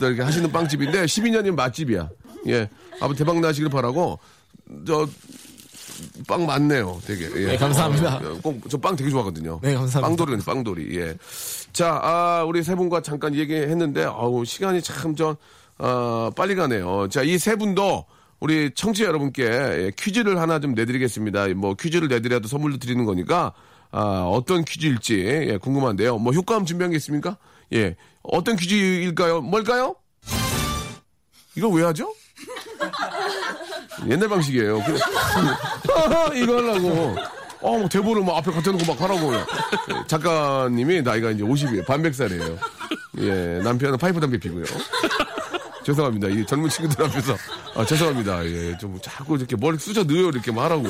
또 0.00 0.06
이렇게 0.06 0.22
하시는 0.22 0.50
빵집인데, 0.50 1.04
12년이면 1.04 1.54
맛집이야. 1.54 2.08
예. 2.48 2.68
아버 3.00 3.14
대박 3.14 3.38
나시길 3.40 3.68
바라고, 3.68 4.18
저, 4.86 5.06
빵 6.28 6.46
많네요, 6.46 7.00
되게. 7.06 7.28
예. 7.36 7.46
네, 7.46 7.56
감사합니다. 7.56 8.16
어, 8.22 8.38
꼭, 8.42 8.60
저 8.70 8.78
빵 8.78 8.94
되게 8.96 9.10
좋아하거든요. 9.10 9.58
네, 9.62 9.74
감사합니다. 9.74 10.00
빵돌이네, 10.24 10.44
빵돌이. 10.44 10.98
예. 11.00 11.14
자, 11.78 12.00
아, 12.02 12.42
우리 12.44 12.64
세 12.64 12.74
분과 12.74 13.02
잠깐 13.02 13.36
얘기했는데, 13.36 14.04
어우, 14.04 14.44
시간이 14.44 14.82
참, 14.82 15.14
저, 15.14 15.36
어, 15.78 16.28
빨리 16.34 16.56
가네요. 16.56 17.06
자, 17.08 17.22
이 17.22 17.38
세 17.38 17.54
분도, 17.54 18.04
우리 18.40 18.72
청취자 18.74 19.06
여러분께 19.06 19.44
예, 19.44 19.92
퀴즈를 19.96 20.40
하나 20.40 20.58
좀 20.58 20.74
내드리겠습니다. 20.74 21.46
뭐 21.54 21.74
퀴즈를 21.74 22.08
내드려도 22.08 22.48
선물도 22.48 22.78
드리는 22.78 23.04
거니까 23.04 23.52
아, 23.92 24.24
어떤 24.28 24.64
퀴즈일지 24.64 25.20
예, 25.24 25.56
궁금한데요. 25.56 26.18
뭐 26.18 26.32
효과음 26.32 26.64
준비한 26.64 26.90
게 26.90 26.96
있습니까? 26.96 27.36
예, 27.74 27.94
어떤 28.24 28.56
퀴즈일까요? 28.56 29.40
뭘까요? 29.42 29.94
이걸 31.56 31.72
왜 31.74 31.84
하죠? 31.84 32.12
옛날 34.10 34.28
방식이에요. 34.28 34.82
이거 36.34 36.56
하려고. 36.56 37.16
어, 37.60 37.76
뭐 37.78 37.88
대본을 37.88 38.24
막 38.24 38.36
앞에 38.38 38.50
갖다 38.52 38.70
놓고 38.70 38.84
막 38.86 39.00
하라고. 39.00 39.34
예, 39.34 39.44
작가님이 40.06 41.02
나이가 41.02 41.30
이제 41.30 41.42
50이에요. 41.42 41.84
반백살이에요. 41.86 42.58
예, 43.18 43.60
남편은 43.64 43.98
파이프 43.98 44.20
담배 44.20 44.38
피고요. 44.38 44.64
죄송합니다. 45.84 46.28
이 46.28 46.44
젊은 46.46 46.68
친구들 46.68 47.04
앞에서. 47.06 47.36
아, 47.74 47.84
죄송합니다. 47.84 48.44
예, 48.46 48.76
좀 48.78 48.98
자꾸 49.02 49.36
이렇게 49.36 49.56
머리 49.56 49.78
쑤셔 49.78 50.04
넣어요. 50.04 50.28
이렇게 50.28 50.52
말하고. 50.52 50.84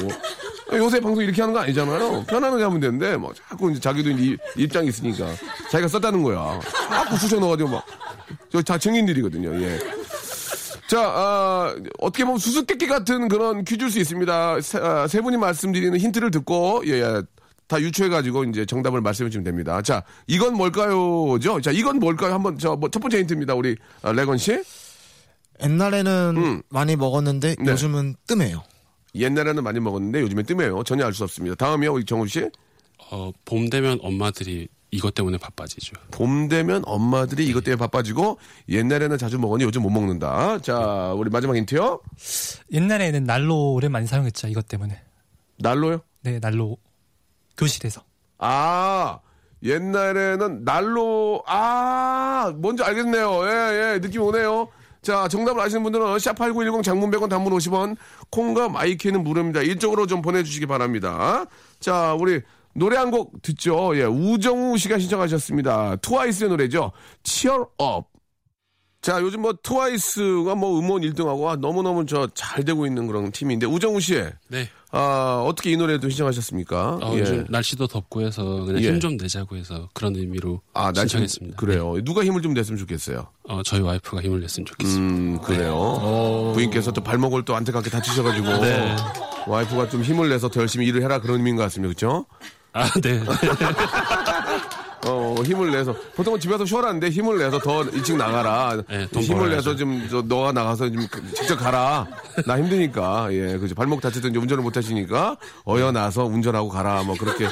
요새 0.74 1.00
방송 1.00 1.22
이렇게 1.24 1.40
하는 1.40 1.54
거 1.54 1.60
아니잖아요. 1.60 2.24
편안하게 2.24 2.62
하면 2.64 2.80
되는데, 2.80 3.16
뭐, 3.16 3.32
자꾸 3.48 3.70
이제 3.70 3.80
자기도 3.80 4.10
이제 4.10 4.36
이- 4.56 4.62
입장이 4.64 4.88
있으니까. 4.88 5.26
자기가 5.70 5.88
썼다는 5.88 6.22
거야. 6.22 6.60
자꾸 6.90 7.16
쑤셔 7.16 7.38
넣어가지고 7.38 7.70
막. 7.70 7.86
저 8.52 8.60
다 8.62 8.76
증인들이거든요. 8.76 9.54
예. 9.62 9.78
자, 10.88 11.00
아, 11.02 11.76
어떻게 11.98 12.24
보면 12.24 12.38
수수께끼 12.38 12.86
같은 12.86 13.28
그런 13.28 13.62
퀴즈일 13.62 13.90
수 13.90 13.98
있습니다. 14.00 14.60
세, 14.62 14.78
아, 14.78 15.06
세 15.06 15.20
분이 15.20 15.36
말씀드리는 15.36 15.98
힌트를 15.98 16.30
듣고, 16.30 16.82
예, 16.86 16.92
예, 17.02 17.22
다 17.66 17.78
유추해가지고 17.78 18.44
이제 18.44 18.64
정답을 18.64 19.02
말씀해 19.02 19.28
주시면 19.28 19.44
됩니다. 19.44 19.82
자, 19.82 20.02
이건 20.26 20.54
뭘까요?죠? 20.54 21.60
자, 21.60 21.70
이건 21.72 21.98
뭘까요? 21.98 22.32
한번, 22.32 22.56
저, 22.56 22.74
뭐, 22.74 22.88
첫 22.88 23.00
번째 23.00 23.18
힌트입니다. 23.18 23.54
우리, 23.54 23.76
아, 24.00 24.12
레건 24.12 24.38
씨. 24.38 24.62
옛날에는 25.62 26.62
많이 26.70 26.96
먹었는데 26.96 27.56
네. 27.58 27.72
요즘은 27.72 28.16
뜸해요. 28.26 28.62
옛날에는 29.14 29.62
많이 29.62 29.80
먹었는데 29.80 30.20
요즘에 30.22 30.42
뜸해요. 30.44 30.84
전혀 30.84 31.04
알 31.04 31.12
수 31.12 31.24
없습니다. 31.24 31.54
다음이요, 31.56 31.92
우리 31.92 32.04
정훈 32.06 32.28
씨. 32.28 32.48
어, 33.10 33.30
봄 33.44 33.68
되면 33.68 33.98
엄마들이 34.02 34.68
이것 34.90 35.14
때문에 35.14 35.38
바빠지죠. 35.38 35.94
봄 36.10 36.48
되면 36.48 36.82
엄마들이 36.86 37.46
이것 37.46 37.62
때문에 37.64 37.78
바빠지고 37.78 38.38
옛날에는 38.68 39.18
자주 39.18 39.38
먹었니 39.38 39.64
요즘 39.64 39.82
못 39.82 39.90
먹는다. 39.90 40.58
자, 40.60 41.12
우리 41.16 41.30
마지막 41.30 41.56
힌트요. 41.56 42.00
옛날에는 42.72 43.24
난로를 43.24 43.90
많이 43.90 44.06
사용했죠. 44.06 44.48
이것 44.48 44.66
때문에. 44.68 45.00
난로요? 45.58 46.00
네, 46.22 46.40
난로. 46.40 46.76
교실에서. 47.56 48.02
아, 48.38 49.18
옛날에는 49.62 50.64
난로, 50.64 51.42
아, 51.46 52.52
뭔지 52.56 52.82
알겠네요. 52.82 53.44
예, 53.44 53.94
예, 53.94 54.00
느낌 54.00 54.22
오네요. 54.22 54.68
자, 55.02 55.28
정답을 55.28 55.60
아시는 55.60 55.82
분들은 55.82 56.04
샵8910 56.16 56.82
장문 56.82 57.10
100원 57.10 57.28
단문 57.28 57.52
50원, 57.52 57.96
콩과 58.30 58.68
마이키는 58.68 59.22
무료입니다. 59.22 59.62
이쪽으로 59.62 60.06
좀 60.06 60.22
보내주시기 60.22 60.66
바랍니다. 60.66 61.46
자, 61.80 62.14
우리 62.14 62.42
노래 62.78 62.96
한 62.96 63.10
곡 63.10 63.40
듣죠. 63.42 63.96
예, 63.96 64.04
우정우 64.04 64.76
씨가 64.78 64.98
신청하셨습니다. 64.98 65.96
트와이스의 65.96 66.50
노래죠. 66.50 66.92
Cheer 67.24 67.64
Up. 67.80 68.06
자, 69.00 69.20
요즘 69.22 69.42
뭐 69.42 69.54
트와이스가 69.62 70.54
뭐 70.56 70.78
음원 70.78 71.02
1등하고 71.02 71.56
너무너무 71.58 72.04
저 72.04 72.28
잘 72.34 72.64
되고 72.64 72.84
있는 72.84 73.06
그런 73.06 73.30
팀인데, 73.30 73.64
우정우 73.66 74.00
씨. 74.00 74.22
네. 74.48 74.68
아, 74.90 75.44
어떻게 75.46 75.70
이 75.70 75.76
노래도 75.76 76.08
신청하셨습니까? 76.08 76.98
어, 77.02 77.14
예. 77.14 77.20
요즘 77.20 77.46
날씨도 77.48 77.86
덥고 77.86 78.22
해서 78.22 78.42
그냥 78.64 78.82
예. 78.82 78.88
힘좀 78.88 79.16
내자고 79.16 79.56
해서 79.56 79.88
그런 79.94 80.16
의미로 80.16 80.60
아, 80.74 80.92
신청했습니다. 80.94 81.56
그래요. 81.56 81.94
누가 82.04 82.24
힘을 82.24 82.42
좀 82.42 82.54
냈으면 82.54 82.78
좋겠어요. 82.78 83.26
어, 83.48 83.62
저희 83.64 83.80
와이프가 83.80 84.20
힘을 84.22 84.40
냈으면 84.40 84.66
좋겠습니다. 84.66 85.14
음, 85.14 85.38
그래요. 85.42 86.52
부인께서 86.54 86.90
또 86.92 87.02
발목을 87.02 87.44
또 87.44 87.54
안타깝게 87.54 87.90
다치셔 87.90 88.22
가지고 88.22 88.48
네. 88.58 88.96
와이프가 89.46 89.88
좀 89.90 90.02
힘을 90.02 90.28
내서 90.28 90.48
더 90.48 90.60
열심히 90.60 90.86
일을 90.86 91.02
해라 91.02 91.20
그런 91.20 91.36
의미인 91.38 91.56
것 91.56 91.62
같습니다. 91.64 91.94
그렇죠? 91.94 92.26
아, 92.78 92.90
네. 93.00 93.20
어, 95.06 95.34
힘을 95.44 95.70
내서 95.70 95.94
보통은 96.16 96.40
집에서 96.40 96.64
쉬어라는데 96.66 97.08
힘을 97.10 97.38
내서 97.38 97.58
더 97.60 97.82
일찍 97.84 98.16
나가라. 98.16 98.76
네, 98.88 99.06
돈 99.12 99.22
힘을. 99.22 99.50
내서 99.50 99.74
좀 99.76 100.06
저, 100.10 100.20
너가 100.22 100.52
나가서 100.52 100.90
좀 100.90 101.06
그- 101.10 101.32
직접 101.34 101.56
가라. 101.56 102.06
나 102.46 102.58
힘드니까 102.58 103.28
예, 103.32 103.56
그죠. 103.58 103.74
발목 103.74 104.00
다쳤든 104.00 104.30
이제 104.30 104.38
운전을 104.38 104.62
못 104.62 104.76
하시니까 104.76 105.36
어여 105.66 105.92
나서 105.92 106.24
운전하고 106.24 106.68
가라. 106.68 107.04
뭐 107.04 107.14
그렇게 107.16 107.48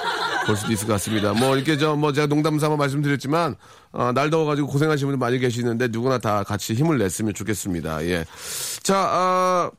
볼 0.47 0.57
수도 0.57 0.73
있을 0.73 0.87
것 0.87 0.95
같습니다. 0.95 1.33
뭐 1.35 1.57
이렇게 1.57 1.77
저 1.79 1.95
뭐 1.97 2.13
제가 2.13 2.27
농담 2.27 2.59
삼아 2.59 2.77
말씀드렸지만 2.77 3.55
어, 3.93 4.13
날 4.13 4.29
더워가지고 4.29 4.67
고생하시는 4.69 5.13
분들 5.13 5.19
많이 5.25 5.39
계시는데 5.39 5.89
누구나 5.89 6.19
다 6.19 6.43
같이 6.43 6.75
힘을 6.75 6.99
냈으면 6.99 7.33
좋겠습니다. 7.33 8.05
예, 8.07 8.25
자 8.83 8.97
아, 9.09 9.71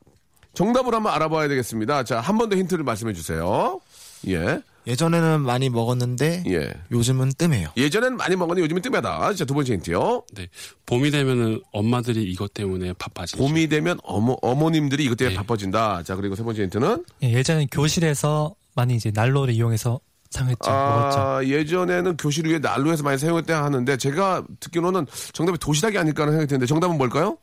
정답을 0.54 0.94
한번 0.94 1.12
알아봐야 1.12 1.48
되겠습니다. 1.48 2.02
자 2.04 2.20
한 2.20 2.38
번 2.38 2.48
더 2.48 2.56
힌트를 2.56 2.82
말씀해 2.82 3.12
주세요. 3.12 3.78
예. 4.26 4.60
예전에는 4.88 5.42
많이 5.42 5.68
먹었는데 5.68 6.44
예. 6.46 6.72
요즘은 6.90 7.32
뜸해요. 7.36 7.68
예전에는 7.76 8.16
많이 8.16 8.36
먹었는데 8.36 8.62
요즘은 8.62 8.80
뜸하다. 8.82 9.34
자, 9.34 9.44
두 9.44 9.52
번째 9.52 9.74
힌트요. 9.74 10.24
네. 10.34 10.48
봄이 10.86 11.10
되면은 11.10 11.60
엄마들이 11.72 12.22
이것 12.24 12.54
때문에 12.54 12.94
바빠지죠. 12.94 13.36
봄이 13.36 13.68
되면 13.68 13.98
어머, 14.02 14.36
어머님들이 14.40 15.04
이것 15.04 15.18
네. 15.18 15.26
때문에 15.26 15.36
바빠진다. 15.36 16.02
자, 16.04 16.16
그리고 16.16 16.34
세 16.34 16.42
번째 16.42 16.62
힌트는? 16.62 17.04
예, 17.22 17.32
예전에 17.34 17.66
교실에서 17.70 18.54
많이 18.74 18.96
이제 18.96 19.12
난로를 19.14 19.52
이용해서 19.54 20.00
사용했죠. 20.30 20.70
먹었죠. 20.70 21.18
아, 21.18 21.44
예전에는 21.44 22.16
교실 22.16 22.46
위에 22.46 22.58
난로에서 22.58 23.02
많이 23.02 23.18
사용했다 23.18 23.62
하는데 23.64 23.96
제가 23.96 24.44
듣기로는 24.60 25.06
정답이 25.32 25.58
도시락이 25.58 25.98
아닐까 25.98 26.22
하는 26.22 26.32
생각이 26.32 26.48
드는데 26.48 26.66
정답은 26.66 26.96
뭘까요? 26.96 27.36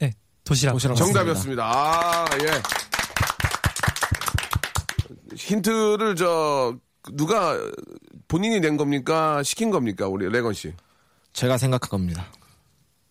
네, 0.00 0.12
도시락. 0.44 0.78
정답이었습니다. 0.78 1.64
아, 1.64 2.26
예. 2.42 2.62
힌트를 5.36 6.16
저 6.16 6.76
누가 7.12 7.56
본인이 8.28 8.60
낸 8.60 8.76
겁니까? 8.76 9.42
시킨 9.42 9.70
겁니까? 9.70 10.08
우리 10.08 10.28
레건 10.28 10.54
씨. 10.54 10.72
제가 11.32 11.58
생각한 11.58 11.88
겁니다. 11.90 12.26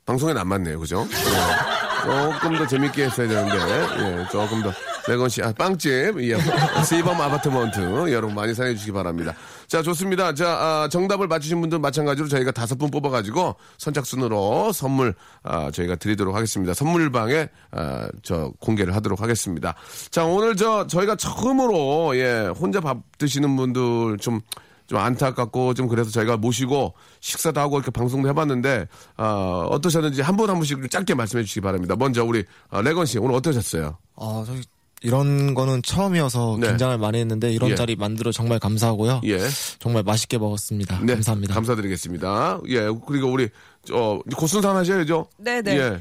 방송엔 0.05 0.37
안 0.37 0.47
맞네요, 0.47 0.79
그죠? 0.79 1.07
예. 1.09 2.33
조금 2.33 2.57
더 2.57 2.67
재밌게 2.67 3.05
했어야 3.05 3.27
되는데, 3.27 3.55
예, 3.57 4.27
조금 4.31 4.61
더. 4.61 4.71
레건 5.07 5.27
씨, 5.27 5.41
아, 5.43 5.51
빵집, 5.51 5.91
예, 6.21 6.37
세이범 6.85 7.19
아파트먼트, 7.19 8.11
여러분 8.13 8.33
많이 8.35 8.53
사랑해 8.53 8.73
주시기 8.73 8.93
바랍니다. 8.93 9.33
자, 9.67 9.81
좋습니다. 9.81 10.33
자, 10.33 10.47
아, 10.49 10.87
정답을 10.89 11.27
맞추신 11.27 11.59
분들 11.59 11.79
마찬가지로 11.79 12.29
저희가 12.29 12.51
다섯 12.51 12.77
분 12.77 12.89
뽑아가지고 12.89 13.55
선착순으로 13.79 14.71
선물, 14.71 15.13
아, 15.43 15.71
저희가 15.71 15.95
드리도록 15.97 16.35
하겠습니다. 16.35 16.73
선물방에, 16.73 17.49
아, 17.71 18.07
저, 18.21 18.53
공개를 18.61 18.95
하도록 18.95 19.21
하겠습니다. 19.21 19.75
자, 20.09 20.23
오늘 20.23 20.55
저, 20.55 20.87
저희가 20.87 21.17
처음으로, 21.17 22.15
예, 22.17 22.49
혼자 22.57 22.79
밥 22.79 22.97
드시는 23.17 23.55
분들 23.57 24.19
좀, 24.19 24.39
좀 24.85 24.99
안타깝고 24.99 25.73
좀 25.75 25.87
그래서 25.87 26.11
저희가 26.11 26.35
모시고 26.35 26.93
식사도 27.21 27.57
하고 27.59 27.77
이렇게 27.77 27.89
방송도 27.89 28.27
해봤는데 28.27 28.87
어, 29.17 29.65
어떠셨는지 29.71 30.21
한 30.21 30.35
분 30.35 30.49
한 30.49 30.57
분씩 30.57 30.91
짧게 30.91 31.13
말씀해 31.15 31.43
주시기 31.43 31.61
바랍니다. 31.61 31.95
먼저 31.97 32.25
우리 32.25 32.43
어, 32.69 32.81
레건 32.81 33.05
씨 33.05 33.17
오늘 33.17 33.33
어떠셨어요? 33.35 33.97
어, 34.17 34.43
저기 34.45 34.61
이런 35.03 35.53
거는 35.53 35.83
처음이어서 35.83 36.57
네. 36.59 36.67
긴장을 36.69 36.97
많이 36.97 37.19
했는데 37.19 37.51
이런 37.51 37.71
예. 37.71 37.75
자리 37.75 37.95
만들어 37.95 38.31
정말 38.31 38.57
감사하고요. 38.57 39.21
예. 39.25 39.37
정말 39.79 40.01
맛있게 40.03 40.37
먹었습니다. 40.37 40.99
네, 41.03 41.13
감사합니다. 41.13 41.53
감사드리겠습니다. 41.53 42.61
예, 42.69 42.87
그리고 43.05 43.29
우리 43.29 43.49
어, 43.91 44.19
고순산 44.35 44.75
하셔야죠. 44.77 45.27
네 45.37 45.61
네. 45.61 45.77
예. 45.77 45.99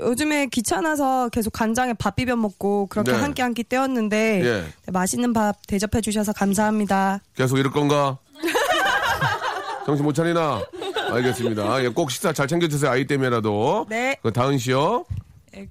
요즘에 0.00 0.46
귀찮아서 0.46 1.28
계속 1.28 1.52
간장에 1.52 1.92
밥 1.94 2.16
비벼 2.16 2.36
먹고 2.36 2.86
그렇게 2.86 3.12
네. 3.12 3.18
한끼 3.18 3.42
한끼 3.42 3.62
때웠는데 3.62 4.40
예. 4.44 4.62
네, 4.86 4.92
맛있는 4.92 5.32
밥 5.32 5.56
대접해 5.68 6.00
주셔서 6.00 6.32
감사합니다. 6.32 7.20
계속 7.36 7.58
이럴 7.58 7.72
건가? 7.72 8.18
정신 9.86 10.04
못 10.04 10.12
차리나? 10.12 10.60
알겠습니다. 11.12 11.84
예, 11.84 11.88
꼭 11.88 12.10
식사 12.10 12.32
잘 12.32 12.48
챙겨 12.48 12.66
드세요. 12.68 12.90
아이 12.90 13.06
때문에라도. 13.06 13.86
네. 13.88 14.16
그 14.22 14.32
다은 14.32 14.58
씨요. 14.58 15.04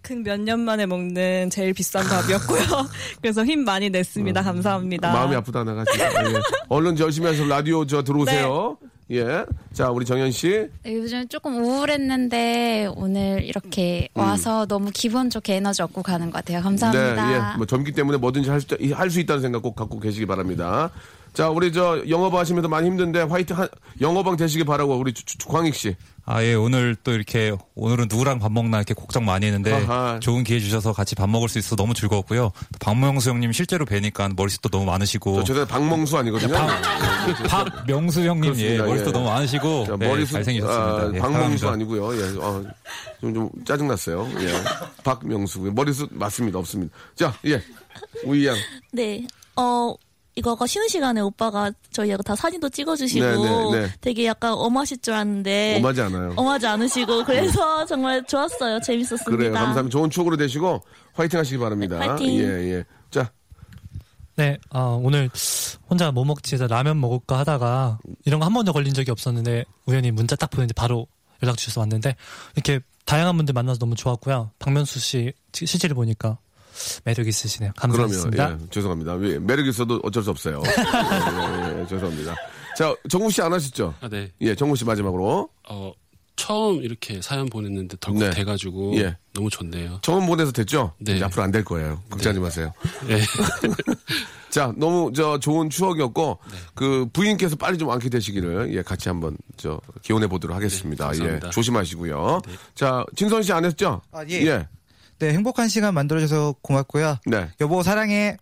큰몇 0.02 0.42
년 0.42 0.60
만에 0.62 0.86
먹는 0.86 1.50
제일 1.50 1.74
비싼 1.74 2.04
밥이었고요. 2.08 2.62
그래서 3.22 3.46
힘 3.46 3.64
많이 3.64 3.90
냈습니다. 3.90 4.42
감사합니다. 4.42 5.12
음. 5.12 5.14
마음이 5.14 5.36
아프다 5.36 5.64
나가 5.64 5.84
지금. 5.86 6.06
예. 6.36 6.40
얼른 6.70 6.98
열심히 7.00 7.28
하셔서 7.28 7.48
라디오 7.48 7.86
저 7.86 8.04
들어오세요. 8.04 8.78
예. 9.12 9.46
자, 9.72 9.90
우리 9.90 10.06
정현 10.06 10.32
씨. 10.32 10.68
네, 10.84 10.96
요즘 10.96 11.28
조금 11.30 11.64
우울했는데 11.64 12.90
오늘 12.96 13.44
이렇게 13.44 14.10
음. 14.18 14.22
와서 14.22 14.66
너무 14.66 14.92
기분 14.94 15.30
좋게 15.30 15.56
에너지 15.56 15.82
얻고 15.82 16.04
가는 16.04 16.26
것 16.28 16.34
같아요. 16.34 16.62
감사합니다. 16.62 17.28
네, 17.28 17.34
예. 17.34 17.58
뭐 17.58 17.66
젊기 17.66 17.94
때문에 17.94 18.18
뭐든지 18.18 18.50
할 18.50 18.60
수, 18.60 18.68
할수 18.94 19.20
있다는 19.20 19.42
생각 19.42 19.62
꼭 19.62 19.76
갖고 19.76 20.00
계시기 20.00 20.26
바랍니다. 20.26 20.92
자, 21.38 21.50
우리 21.50 21.72
저 21.72 22.02
영업 22.10 22.34
하시면서 22.34 22.68
많이 22.68 22.88
힘든데 22.88 23.22
화이팅 23.22 23.56
한, 23.56 23.68
영어방 24.02 24.38
되시기 24.38 24.64
바라고 24.64 24.98
우리 24.98 25.14
주- 25.14 25.24
주- 25.24 25.48
광익 25.48 25.76
씨. 25.76 25.96
아, 26.26 26.42
예, 26.44 26.56
오늘 26.56 26.96
또 27.04 27.12
이렇게, 27.14 27.54
오늘은 27.76 28.08
누구랑 28.10 28.40
밥 28.40 28.52
먹나 28.52 28.78
이렇게 28.78 28.96
걱정 28.96 29.24
많이 29.24 29.46
했는데, 29.46 29.72
아하. 29.72 30.20
좋은 30.20 30.44
기회 30.44 30.60
주셔서 30.60 30.94
같이 30.94 31.14
밥 31.14 31.30
먹을 31.30 31.48
수 31.48 31.60
있어서 31.60 31.76
너무 31.76 31.94
즐거웠고요. 31.94 32.42
또 32.46 32.80
박명수 32.80 33.30
형님 33.30 33.52
실제로 33.52 33.86
뵈니까 33.86 34.30
머리숱도 34.36 34.70
너무 34.70 34.86
많으시고. 34.86 35.36
저 35.36 35.44
죄송해요. 35.44 35.68
박명수 35.68 36.18
아니거든요. 36.18 36.56
박명수 37.48 38.22
형님, 38.26 38.46
예, 38.56 38.78
그렇습니다. 38.78 38.86
머리숱도 38.86 39.10
예. 39.10 39.14
너무 39.14 39.26
많으시고. 39.30 39.86
자, 39.86 39.96
네, 40.00 40.08
머리숱, 40.08 40.34
잘생기셨습니다. 40.34 40.84
아, 40.92 41.12
예, 41.14 41.20
박명수 41.20 41.58
사랑합니다. 41.60 41.72
아니고요. 41.72 42.16
예. 42.18 42.38
어, 42.40 42.64
좀, 43.22 43.34
좀 43.36 43.50
짜증났어요. 43.64 44.28
예. 44.40 44.54
박명수. 45.04 45.60
머리숱 45.72 46.10
맞습니다. 46.14 46.58
없습니다. 46.58 46.96
자, 47.16 47.32
예. 47.46 47.62
우이 48.26 48.48
양. 48.48 48.56
네. 48.92 49.26
어, 49.56 49.94
이거가 50.38 50.68
쉬는 50.68 50.88
시간에 50.88 51.20
오빠가 51.20 51.72
저희하고 51.92 52.22
다 52.24 52.36
사진도 52.36 52.70
찍어주시고 52.70 53.26
네, 53.26 53.36
네, 53.80 53.88
네. 53.88 53.94
되게 54.02 54.26
약간 54.28 54.54
엄하실 54.54 55.00
줄 55.00 55.14
알았는데 55.16 55.78
엄하지 55.78 56.02
않아요. 56.02 56.34
엄하지 56.38 56.68
않으시고 56.68 57.24
그래서 57.26 57.84
정말 57.88 58.24
좋았어요. 58.26 58.80
재밌었습니다. 58.82 59.32
그래요. 59.32 59.52
감사합니다. 59.54 59.90
좋은 59.98 60.10
추억으로 60.12 60.38
되시고 60.38 60.84
화이팅 61.14 61.40
하시기 61.40 61.58
바랍니다. 61.58 61.98
네, 62.00 62.08
화이팅. 62.08 62.30
예, 62.40 62.44
예. 62.76 62.86
자, 63.10 63.32
네, 64.36 64.60
아, 64.70 64.82
오늘 65.02 65.30
혼자 65.90 66.12
뭐 66.12 66.24
먹지 66.24 66.54
해서 66.54 66.68
라면 66.68 67.00
먹을까 67.02 67.40
하다가 67.40 67.98
이런 68.26 68.40
거 68.40 68.46
한 68.46 68.54
번도 68.54 68.72
걸린 68.74 68.94
적이 68.94 69.10
없었는데 69.12 69.66
우연히 69.88 70.12
문자 70.12 70.36
딱 70.36 70.52
보냈는데 70.52 70.74
바로 70.76 71.08
연락 71.42 71.58
주셔서 71.58 71.82
왔는데 71.82 72.16
이렇게 72.56 72.80
다양한 73.06 73.36
분들 73.38 73.54
만나서 73.54 73.80
너무 73.80 73.96
좋았고요. 73.96 74.52
박명수 74.60 75.00
씨 75.00 75.34
시- 75.54 75.66
실제로 75.66 75.96
보니까 75.96 76.38
매력 77.04 77.28
있으시네요. 77.28 77.72
감사합니다. 77.76 78.30
그러면 78.30 78.60
예, 78.64 78.70
죄송합니다. 78.70 79.14
왜, 79.14 79.40
매력 79.40 79.66
있어도 79.68 80.00
어쩔 80.04 80.24
수 80.24 80.30
없어요. 80.32 80.62
예, 80.66 80.70
예, 80.70 81.82
예, 81.82 81.88
죄송합니다. 81.88 82.36
자, 82.78 82.96
정우 83.10 83.30
씨안 83.32 83.52
하셨죠? 83.54 83.94
아, 84.02 84.08
네. 84.10 84.32
예, 84.42 84.54
정우 84.56 84.76
씨 84.76 84.86
마지막으로. 84.86 85.50
어, 85.70 85.92
처음 86.36 86.84
이렇게 86.84 87.20
사연 87.22 87.48
보냈는데 87.48 87.98
덜컥 88.00 88.20
네. 88.20 88.30
돼가지고 88.30 88.96
예. 88.98 89.18
너무 89.34 89.50
좋네요. 89.50 90.00
처음 90.04 90.28
보내서 90.28 90.52
됐죠? 90.52 90.94
네. 91.00 91.16
이제 91.16 91.24
앞으로 91.24 91.42
안 91.44 91.52
될 91.52 91.66
거예요. 91.66 92.02
걱정하지 92.12 92.40
마세요. 92.40 92.72
네. 93.08 93.20
자, 94.50 94.72
너무 94.78 95.12
저 95.14 95.40
좋은 95.40 95.70
추억이었고 95.70 96.38
그 96.74 97.08
부인께서 97.12 97.56
빨리 97.56 97.78
좀 97.78 97.88
완쾌 97.90 98.08
되시기를 98.10 98.74
예, 98.76 98.82
같이 98.82 99.10
한번 99.10 99.36
저 99.58 99.80
기원해 100.04 100.28
보도록 100.28 100.56
하겠습니다. 100.56 101.06
예, 101.06 101.18
감사합니다. 101.18 101.50
조심하시고요. 101.50 102.42
자, 102.76 103.04
진선 103.16 103.42
씨 103.44 103.52
안 103.52 103.66
했죠? 103.66 104.02
아, 104.12 104.24
예. 104.30 104.46
예. 104.46 104.68
네, 105.20 105.34
행복한 105.34 105.68
시간 105.68 105.94
만들어줘서 105.94 106.56
고맙고요. 106.62 107.18
네. 107.26 107.50
여보 107.62 107.82
사랑해. 107.84 108.38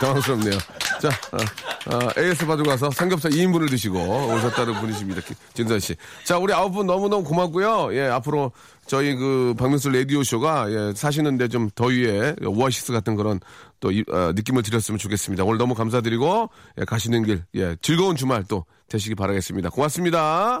당황스럽네요. 0.00 0.58
자, 1.00 1.08
어, 1.32 1.96
어, 1.96 2.10
AS 2.18 2.46
받으러 2.46 2.70
가서 2.70 2.90
삼겹살 2.90 3.30
2인분을 3.32 3.68
드시고 3.70 3.98
오셨다는 3.98 4.74
분이십니다. 4.80 5.20
기- 5.22 5.34
진선 5.54 5.80
씨. 5.80 5.94
자, 6.24 6.38
우리 6.38 6.52
아홉 6.52 6.70
분 6.72 6.86
너무너무 6.86 7.24
고맙고요. 7.24 7.94
예, 7.94 8.06
앞으로 8.08 8.52
저희 8.86 9.14
그 9.16 9.54
박명수 9.58 9.90
라디오 9.90 10.22
쇼가 10.22 10.66
예, 10.70 10.92
사시는데 10.94 11.48
좀 11.48 11.70
더위에 11.74 12.36
오아시스 12.44 12.92
같은 12.92 13.16
그런 13.16 13.40
또 13.80 13.90
이- 13.90 14.04
어, 14.10 14.32
느낌을 14.34 14.62
드렸으면 14.62 14.98
좋겠습니다. 14.98 15.44
오늘 15.44 15.58
너무 15.58 15.74
감사드리고 15.74 16.50
예, 16.80 16.84
가시는 16.84 17.24
길 17.24 17.42
예, 17.56 17.76
즐거운 17.82 18.16
주말 18.16 18.44
또 18.48 18.64
되시기 18.88 19.14
바라겠습니다. 19.14 19.70
고맙습니다. 19.70 20.60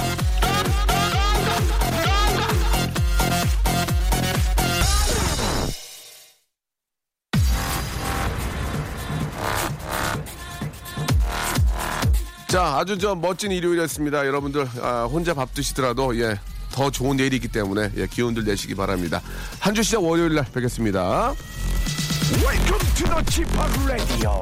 자, 12.51 12.75
아주 12.79 12.97
저 12.97 13.15
멋진 13.15 13.49
일요일이었습니다. 13.51 14.27
여러분들 14.27 14.67
아, 14.81 15.05
혼자 15.09 15.33
밥 15.33 15.53
드시더라도 15.53 16.19
예, 16.19 16.37
더 16.71 16.89
좋은 16.91 17.15
내일이 17.15 17.37
있기 17.37 17.47
때문에 17.47 17.91
예, 17.95 18.07
기운들 18.07 18.43
내시기 18.43 18.75
바랍니다. 18.75 19.21
한 19.59 19.73
주 19.73 19.81
시작 19.83 20.03
월요일 20.03 20.35
날 20.35 20.45
뵙겠습니다. 20.53 21.33
Welcome 22.43 22.93
to 22.95 23.07
the 23.07 23.23
Chip 23.29 23.49
Radio. 23.87 24.41